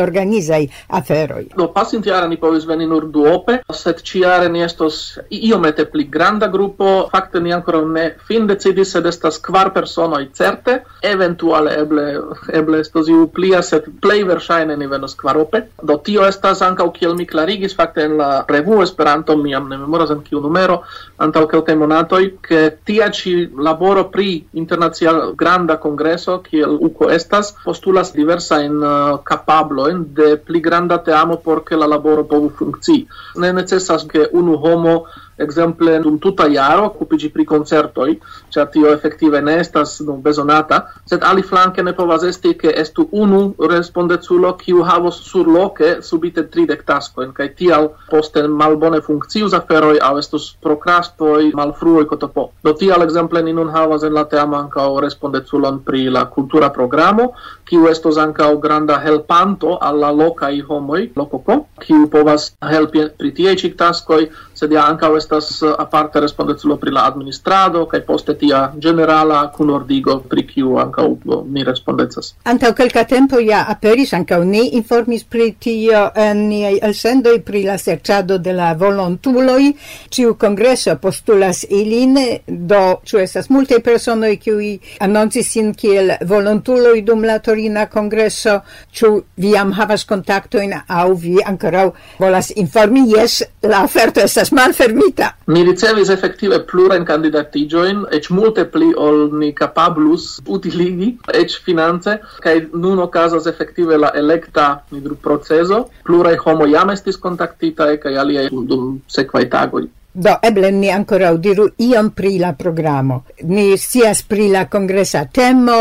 organizai 0.01 0.69
aferoi. 0.87 1.49
Do, 1.55 1.69
pasintiare 1.73 2.27
ni 2.27 2.37
povis 2.37 2.65
veni 2.65 2.85
nur 2.85 3.09
duope, 3.11 3.61
sed 3.73 4.01
ciare 4.03 4.49
ni 4.49 4.63
estos 4.63 5.19
iomete 5.29 5.85
pli 5.85 6.07
granda 6.09 6.47
gruppo, 6.47 7.07
fakte 7.11 7.39
ni 7.39 7.51
ancora 7.53 7.81
ne 7.85 8.15
fin 8.27 8.47
decidis, 8.47 8.91
sed 8.91 9.05
estas 9.05 9.39
kvar 9.39 9.71
personoi 9.73 10.29
certe, 10.33 10.81
eventuale 11.01 11.77
eble, 11.81 12.07
eble 12.53 12.81
estos 12.81 13.09
iu 13.09 13.27
plia, 13.33 13.61
sed 13.61 13.89
plei 14.01 14.23
versaine 14.27 14.77
ni 14.77 14.87
venos 14.87 15.15
kvarope. 15.15 15.67
Do, 15.83 15.99
tio 16.03 16.25
estas 16.27 16.61
ancau 16.65 16.91
kiel 16.95 17.15
mi 17.15 17.25
clarigis, 17.29 17.75
fakte 17.75 17.86
fakte 17.87 18.03
en 18.03 18.17
la 18.17 18.45
revuo 18.47 18.83
Esperanto 18.83 19.37
mi 19.37 19.51
jam 19.51 19.69
ne 19.69 19.77
memoras 19.77 20.11
en 20.11 20.21
kiu 20.23 20.39
numero 20.41 20.81
antaŭ 21.17 21.47
kelkaj 21.47 21.75
monatoj 21.75 22.23
ke 22.41 22.77
tia 22.85 23.09
ĉi 23.09 23.49
laboro 23.57 24.09
pri 24.11 24.45
internacia 24.53 25.13
granda 25.35 25.77
kongreso 25.77 26.39
kiel 26.43 26.77
uko 26.81 27.09
estas 27.11 27.53
postulas 27.63 28.13
diversajn 28.13 28.83
uh, 28.83 29.19
kapablojn 29.23 30.05
de 30.13 30.35
pli 30.37 30.61
granda 30.61 30.97
teamo 30.97 31.37
por 31.37 31.63
ke 31.63 31.75
la 31.75 31.87
laboro 31.87 32.23
povu 32.23 32.49
funkcii. 32.49 33.07
Ne 33.37 33.53
necesas 33.53 34.05
ke 34.07 34.27
unu 34.33 34.57
homo 34.57 35.05
exemple 35.37 35.99
dum 36.03 36.17
tuta 36.19 36.47
jaro 36.51 36.87
okupiĝi 36.91 37.29
pri 37.33 37.45
koncertoj, 37.45 38.09
ĉar 38.53 38.69
tio 38.73 38.91
efektive 38.93 39.41
ne 39.41 39.57
estas 39.61 39.97
dum 40.05 40.21
bezonata, 40.21 40.81
sed 41.09 41.23
ali 41.23 41.43
flanke 41.45 41.83
ne 41.83 41.93
povas 41.97 42.23
esti 42.27 42.53
ke 42.57 42.73
estu 42.83 43.07
unu 43.11 43.41
respondeculo 43.71 44.53
kiu 44.61 44.83
havos 44.87 45.19
surloke 45.29 45.97
subite 46.01 46.45
tridek 46.53 46.83
taskojn 46.87 47.33
kaj 47.37 47.49
tial 47.59 47.89
poste 48.11 48.43
malbone 48.47 49.01
funkcius 49.05 49.55
aferoj 49.57 49.97
aŭ 50.03 50.13
estus 50.21 50.49
prokrastoj, 50.63 51.51
malfruoj 51.57 52.07
kotopo. 52.09 52.49
Do 52.63 52.73
tial 52.73 53.03
ekzemple 53.05 53.43
ni 53.43 53.53
nun 53.53 53.71
havas 53.73 54.03
en 54.07 54.15
la 54.17 54.25
teamo 54.31 54.57
ankaŭ 54.57 54.89
respondeculon 55.03 55.81
pri 55.85 56.07
la 56.13 56.25
kultura 56.33 56.69
programo, 56.73 57.31
kiu 57.69 57.87
estos 57.91 58.17
ankaŭ 58.17 58.51
granda 58.63 58.99
helpanto 59.03 59.77
al 59.81 59.99
la 60.01 60.11
lokaj 60.11 60.53
homoj, 60.69 61.01
lokoko, 61.15 61.59
kiu 61.83 62.07
povas 62.11 62.51
helpi 62.71 63.07
pri 63.17 63.33
tiaj 63.39 63.55
ĉi 63.63 63.73
taskoj 63.79 64.21
sed 64.57 64.71
ja 64.71 64.87
ancao 64.89 65.17
estas 65.17 65.61
eh, 65.61 65.73
aparte 65.79 66.19
respondeculo 66.19 66.77
pri 66.81 66.91
la 66.91 67.05
administrado 67.05 67.85
kaj 67.85 68.01
poste 68.05 68.33
tia 68.37 68.71
generala 68.75 69.43
kunordigo 69.53 70.19
pri 70.29 70.45
kiu 70.47 70.77
ankaŭ 70.81 71.07
ni 71.45 71.61
eh, 71.61 71.67
respondecas. 71.67 72.33
Antau 72.43 72.73
kelka 72.73 73.03
tempo 73.05 73.39
ja 73.39 73.63
aperis 73.69 74.13
ankaŭ 74.17 74.41
ni 74.43 74.63
informis 74.79 75.23
pri 75.23 75.51
tio 75.59 76.07
en 76.15 76.47
niei 76.49 76.79
elsendoi 76.81 77.41
pri 77.45 77.63
la 77.67 77.77
serciado 77.77 78.37
de 78.37 78.53
la 78.53 78.73
volontuloi, 78.73 79.73
ciu 80.09 80.33
kongreso 80.41 80.97
postulas 81.01 81.63
ilin, 81.69 82.17
do 82.47 82.81
ciu 83.05 83.21
estas 83.21 83.51
multe 83.53 83.79
personoi 83.85 84.37
kiui 84.41 84.73
annoncis 85.05 85.51
sin 85.53 85.73
kiel 85.77 86.15
volontuloi 86.25 87.03
dum 87.05 87.25
la 87.27 87.37
Torina 87.39 87.85
kongreso, 87.91 88.61
ciu 88.91 89.21
viam 89.37 89.73
havas 89.77 90.05
contactoin 90.05 90.73
au 90.87 91.13
vi 91.13 91.37
ancora 91.45 91.85
volas 92.17 92.51
informi? 92.55 93.05
Yes, 93.13 93.43
la 93.61 93.83
oferto 93.83 94.21
estas 94.23 94.46
estas 94.47 94.51
malfermita. 94.51 95.33
Mi 95.47 95.63
ricevis 95.63 96.09
effektive 96.09 96.59
plurajn 96.67 97.05
kandidatiĝojn, 97.05 98.05
eĉ 98.11 98.29
multe 98.31 98.65
pli 98.65 98.93
ol 98.95 99.29
ni 99.39 99.51
kapablus 99.53 100.39
utiligi, 100.47 101.17
eĉ 101.33 101.59
finance, 101.65 102.17
kaj 102.43 102.69
nun 102.73 102.99
okazas 102.99 103.47
effektive 103.47 103.97
la 103.97 104.11
elekta 104.15 104.83
proceso. 105.21 105.87
Pluraj 106.03 106.37
homoj 106.45 106.71
jam 106.71 106.89
estis 106.89 107.17
kontaktitaj 107.17 107.97
kaj 108.03 108.17
aliaj 108.17 108.49
dum 108.51 109.01
sekvaj 109.07 109.49
tagoj. 109.49 109.87
Do, 110.17 110.31
eble 110.41 110.71
ni 110.71 110.89
ancora 110.89 111.29
diru 111.37 111.67
iom 111.77 112.07
pri 112.17 112.39
la 112.41 112.53
programo. 112.57 113.19
Ni 113.43 113.77
sias 113.77 114.23
pri 114.25 114.47
la 114.49 114.63
congresa 114.65 115.27
temo, 115.29 115.75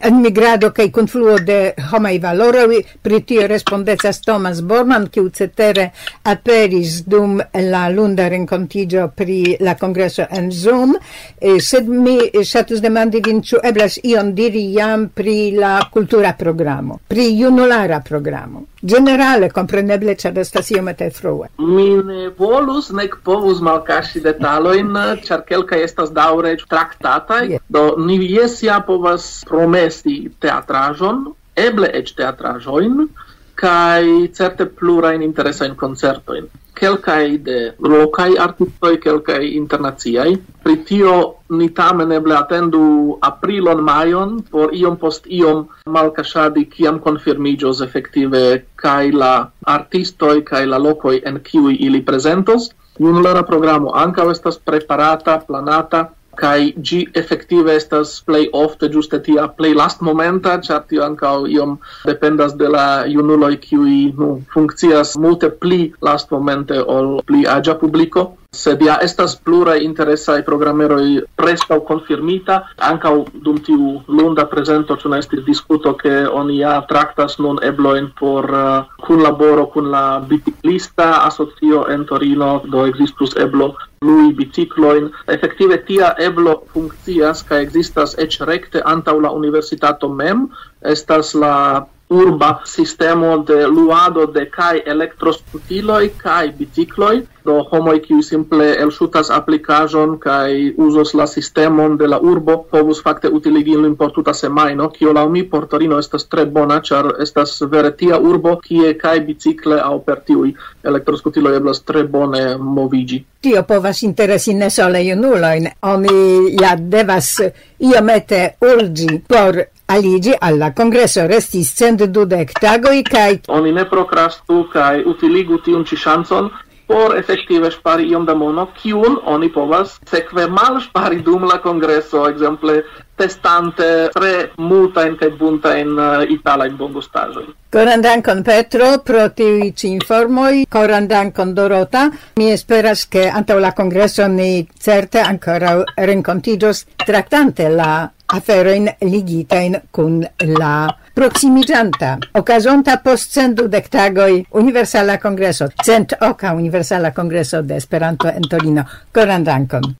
enmigrado 0.00 0.72
cae 0.74 0.90
confluo 0.90 1.36
de 1.38 1.72
homai 1.92 2.18
valoroi, 2.18 2.80
pri 3.00 3.22
tio 3.22 3.46
respondecas 3.46 4.18
Thomas 4.26 4.60
Borman, 4.60 5.06
kiu 5.06 5.30
cetere 5.30 5.92
aperis 6.24 7.04
dum 7.06 7.38
la 7.70 7.86
lunda 7.88 8.26
rencontigio 8.26 9.06
pri 9.14 9.56
la 9.60 9.76
congreso 9.78 10.26
en 10.30 10.50
Zoom, 10.50 10.98
sed 11.38 11.86
mi 11.86 12.18
satus 12.42 12.82
demandi 12.82 13.22
vin 13.22 13.38
ciu 13.38 13.62
eblas 13.62 14.00
ion 14.02 14.34
diri 14.34 14.66
jam 14.74 15.12
pri 15.14 15.54
la 15.54 15.78
cultura 15.92 16.34
programo, 16.34 16.98
pri 17.06 17.36
junulara 17.38 18.00
programo. 18.00 18.66
Generale, 18.86 19.48
compreneble, 19.50 20.14
ĉar 20.14 20.36
estas 20.38 20.68
iomete 20.70 21.08
frue. 21.10 21.48
Mi 21.58 21.88
ne 22.06 22.28
volus, 22.38 22.92
nek 22.94 23.16
povus 23.26 23.58
mal 23.64 23.75
malkaŝi 23.76 24.22
detalojn, 24.24 24.92
ĉar 25.26 25.44
kelkaj 25.48 25.80
estas 25.84 26.12
daŭre 26.16 26.56
traktataj. 26.70 27.58
Do 27.68 27.84
ni 27.98 28.18
jes 28.32 28.62
ja 28.62 28.80
povas 28.80 29.44
promesi 29.48 30.18
teatraĵon, 30.40 31.24
eble 31.68 31.90
eĉ 32.00 32.14
teatraĵojn, 32.20 33.08
kaj 33.56 34.04
certe 34.36 34.68
plurajn 34.78 35.22
interesajn 35.22 35.76
koncertojn 35.76 36.48
kelkai 36.76 37.38
de 37.40 37.72
lokaj 37.80 38.36
artistoj, 38.38 38.98
kelkai 39.00 39.54
internaciaj. 39.56 40.36
Pri 40.64 40.76
tio 40.88 41.14
ni 41.56 41.68
tamen 41.74 42.12
eble 42.12 42.36
atendu 42.36 43.16
aprilon, 43.28 43.80
majon 43.84 44.36
por 44.50 44.74
iom 44.76 44.98
post 45.00 45.28
iom 45.40 45.64
malkaŝadi 45.96 46.66
kiam 46.74 47.00
konfirmiĝos 47.06 47.80
efektive 47.86 48.42
kaj 48.82 49.12
la 49.22 49.34
artistoj 49.76 50.42
kaj 50.50 50.66
la 50.72 50.82
lokoj 50.88 51.20
en 51.24 51.40
kiuj 51.40 51.76
ili 51.88 52.02
prezentos 52.04 52.70
junulara 52.98 53.42
programo 53.42 53.92
ankaŭ 53.94 54.30
estas 54.32 54.58
preparata, 54.58 55.40
planata 55.48 56.06
kai 56.36 56.72
gi 56.88 56.98
effektive 57.16 57.72
estas 57.72 58.20
play 58.26 58.48
ofte 58.52 58.88
ti 58.92 59.18
tia 59.28 59.48
play 59.58 59.74
last 59.74 60.02
momenta 60.02 60.58
ĉar 60.60 60.82
tio 60.88 61.04
ankaŭ 61.04 61.46
iom 61.48 61.78
dependas 62.04 62.56
de 62.62 62.68
la 62.68 63.04
junuloj 63.08 63.56
kiuj 63.66 63.96
nu 64.18 64.28
funkcias 64.54 65.16
multe 65.16 65.50
pli 65.50 65.92
last 66.02 66.30
momente 66.30 66.80
ol 66.96 67.20
pli 67.26 67.46
aĝa 67.46 67.78
publiko 67.80 68.36
sed 68.52 68.82
ja 68.82 68.98
estas 69.02 69.36
pluraj 69.36 69.78
interesaj 69.84 70.42
programeroj 70.44 71.22
preskaŭ 71.36 71.80
konfirmita 71.88 72.60
ankaŭ 72.90 73.14
dum 73.46 73.58
tiu 73.66 73.90
lunda 74.08 74.46
prezento 74.50 74.96
ĉu 74.96 75.12
ne 75.12 75.18
estis 75.24 75.44
diskuto 75.46 75.94
ke 76.02 76.14
oni 76.40 76.58
ja 76.58 76.76
traktas 76.88 77.38
nun 77.38 77.58
eblojn 77.70 78.10
por 78.20 78.50
uh, 78.50 78.96
kunlaboro 79.06 79.66
kun 79.74 79.90
la 79.90 80.04
biciklista 80.28 81.10
asocio 81.26 81.86
en 81.94 82.06
Torino 82.06 82.50
do 82.64 82.86
ekzistus 82.86 83.36
eblo 83.36 83.74
lui 84.00 84.32
bicicloin. 84.32 85.10
Effective 85.32 85.78
tia 85.88 86.14
eblo 86.18 86.62
funkcias, 86.72 87.42
ca 87.42 87.58
existas 87.60 88.14
rekte 88.40 88.82
antaŭ 88.84 89.18
la 89.20 89.30
universitato 89.30 90.08
mem, 90.08 90.48
estas 90.82 91.34
la 91.34 91.86
urba 92.08 92.60
sistemo 92.64 93.38
de 93.38 93.66
luado 93.66 94.26
de 94.26 94.46
kai 94.50 94.82
elektroskutiloj 94.86 96.10
kai 96.16 96.52
bicikloj. 96.58 97.22
Do 97.46 97.60
homoj 97.70 98.00
kiu 98.02 98.22
simple 98.26 98.64
elŝutas 98.82 99.28
aplikaĵon 99.30 100.16
kaj 100.18 100.72
uzos 100.82 101.12
la 101.14 101.26
sistemon 101.30 101.94
de 101.96 102.08
la 102.10 102.18
urbo 102.18 102.56
povus 102.70 103.02
fakte 103.02 103.28
utiligi 103.28 103.70
ilin 103.70 103.94
por 103.96 104.10
tuta 104.12 104.34
semajno 104.34 104.88
kio 104.90 105.12
laŭ 105.12 105.28
mi 105.30 105.44
por 105.50 105.66
Torino 105.66 105.98
estas 105.98 106.26
tre 106.26 106.44
bona 106.46 106.80
ĉar 106.88 107.12
estas 107.22 107.60
vere 107.70 107.92
tia 107.96 108.18
urbo 108.18 108.56
kie 108.64 108.94
kaj 108.98 109.20
bicikle 109.28 109.78
aŭ 109.82 109.98
per 110.08 110.24
tiuj 110.26 110.52
elektroskutiloj 110.84 111.56
eblas 111.56 111.82
tre 111.82 112.02
bone 112.02 112.42
moviĝi. 112.58 113.22
Tio 113.40 113.62
povas 113.62 114.02
interesi 114.02 114.54
ne 114.54 114.70
sole 114.70 115.04
junulojn. 115.06 115.70
Oni 115.82 116.18
ja 116.62 116.74
devas 116.76 117.30
iomete 117.78 118.42
urĝi 118.60 119.22
por 119.28 119.62
aligi 119.86 120.34
alla 120.40 120.72
congresso 120.72 121.26
restis 121.26 121.72
cent 121.74 122.04
dudec 122.04 122.52
tagoi 122.60 123.02
kai 123.02 123.40
oni 123.46 123.72
ne 123.72 123.84
prokrastu 123.84 124.64
kai 124.72 125.04
utiligu 125.06 125.58
tiun 125.64 125.84
ĉi 125.86 125.96
ŝancon 126.04 126.50
por 126.86 127.16
efektive 127.18 127.70
ŝpari 127.74 128.06
iom 128.12 128.26
da 128.26 128.34
mono, 128.34 128.68
kiun 128.78 129.18
oni 129.24 129.50
povas 129.52 129.96
sekve 130.10 130.46
malŝpari 130.46 131.22
dum 131.26 131.44
la 131.50 131.58
kongreso, 131.62 132.26
ekzemple 132.30 132.80
testante 133.16 133.86
tre 134.14 134.32
multajn 134.60 135.16
kaj 135.20 135.30
buntajn 135.40 135.94
uh, 135.98 136.24
italajn 136.30 136.76
bongustaĵojn. 136.76 137.54
Koran 137.72 138.02
dankon 138.04 138.42
Petro 138.44 138.90
pro 139.04 139.26
tiuj 139.36 139.70
ĉi 139.80 139.88
informoj, 139.96 140.64
koran 140.72 141.08
dankon 141.08 141.54
Dorota. 141.56 142.06
Mi 142.40 142.50
esperas 142.52 143.06
ke 143.10 143.26
antaŭ 143.40 143.58
la 143.60 143.72
kongreso 143.76 144.28
ni 144.32 144.66
certe 144.86 145.24
ankoraŭ 145.24 145.78
renkontiĝos 146.10 146.84
traktante 147.06 147.68
la 147.72 147.90
aferojn 148.36 148.88
ligitajn 149.02 149.80
kun 149.92 150.22
la 150.58 150.76
proximiĝanta 151.16 152.10
okazonta 152.36 152.98
post 153.04 153.32
cent 153.32 153.56
dudek 153.56 153.88
tagoj 153.88 154.42
Universala 154.60 155.16
Kongreso, 155.22 155.70
cent 155.84 156.12
oka 156.20 156.52
Universala 156.52 157.14
Kongreso 157.16 157.62
de 157.62 157.80
Esperanto 157.80 158.28
en 158.28 158.44
Torino. 158.50 158.84
Koran 159.12 159.44
dankon. 159.44 159.94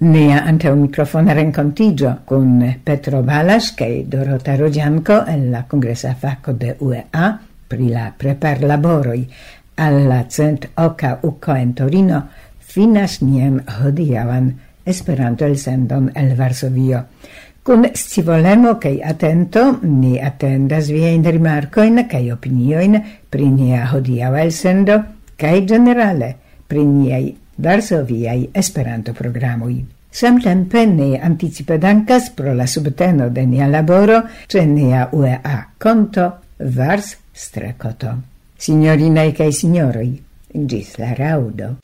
nea 0.00 0.44
anteo 0.44 0.74
microfona 0.76 1.34
rencontigio 1.34 2.20
con 2.24 2.80
Petro 2.82 3.22
Balas 3.22 3.74
che 3.74 4.04
Dorota 4.08 4.56
Rogianco 4.56 5.26
e 5.26 5.36
la 5.38 5.64
congressa 5.66 6.14
facco 6.14 6.52
de 6.52 6.76
UEA 6.78 7.38
pri 7.66 7.88
la 7.88 8.12
prepar 8.16 8.62
laboroi 8.62 9.28
alla 9.74 10.24
cent 10.26 10.70
oca 10.74 11.18
uco 11.20 11.52
en 11.52 11.74
Torino 11.74 12.28
finas 12.58 13.20
nien 13.20 13.62
hodiavan 13.66 14.58
Esperanto 14.84 15.44
el 15.44 15.58
sendon 15.58 16.10
el 16.14 16.34
Varsovio. 16.34 17.04
Kun 17.62 17.84
scivolemo 17.92 18.78
kaj 18.80 19.02
atento 19.04 19.78
ni 19.82 20.16
atendas 20.18 20.88
viajn 20.88 21.26
rimarcoin 21.28 22.06
kaj 22.08 22.32
opinioin 22.32 22.96
pri 23.28 23.50
nia 23.52 23.84
hodiava 23.92 24.40
el 24.42 24.52
sendo 24.52 24.96
kaj 25.36 25.66
generale 25.68 26.34
pri 26.66 26.86
niei 26.88 27.36
Varsoviai 27.60 28.48
Esperanto 28.52 29.12
programoi. 29.12 29.84
Samtempe 30.10 30.86
ni 30.86 31.18
anticipe 31.18 31.78
dankas 31.78 32.30
pro 32.34 32.54
la 32.54 32.66
subteno 32.66 33.28
de 33.30 33.44
nia 33.46 33.68
laboro 33.68 34.22
ce 34.46 34.64
nia 34.64 35.08
UEA 35.12 35.66
konto 35.78 36.30
Vars 36.56 37.16
Strekoto. 37.32 38.16
Signorinaj 38.58 39.32
kaj 39.38 39.52
signoroj, 39.52 40.08
gis 40.52 40.96
la 40.98 41.14
raudo. 41.14 41.76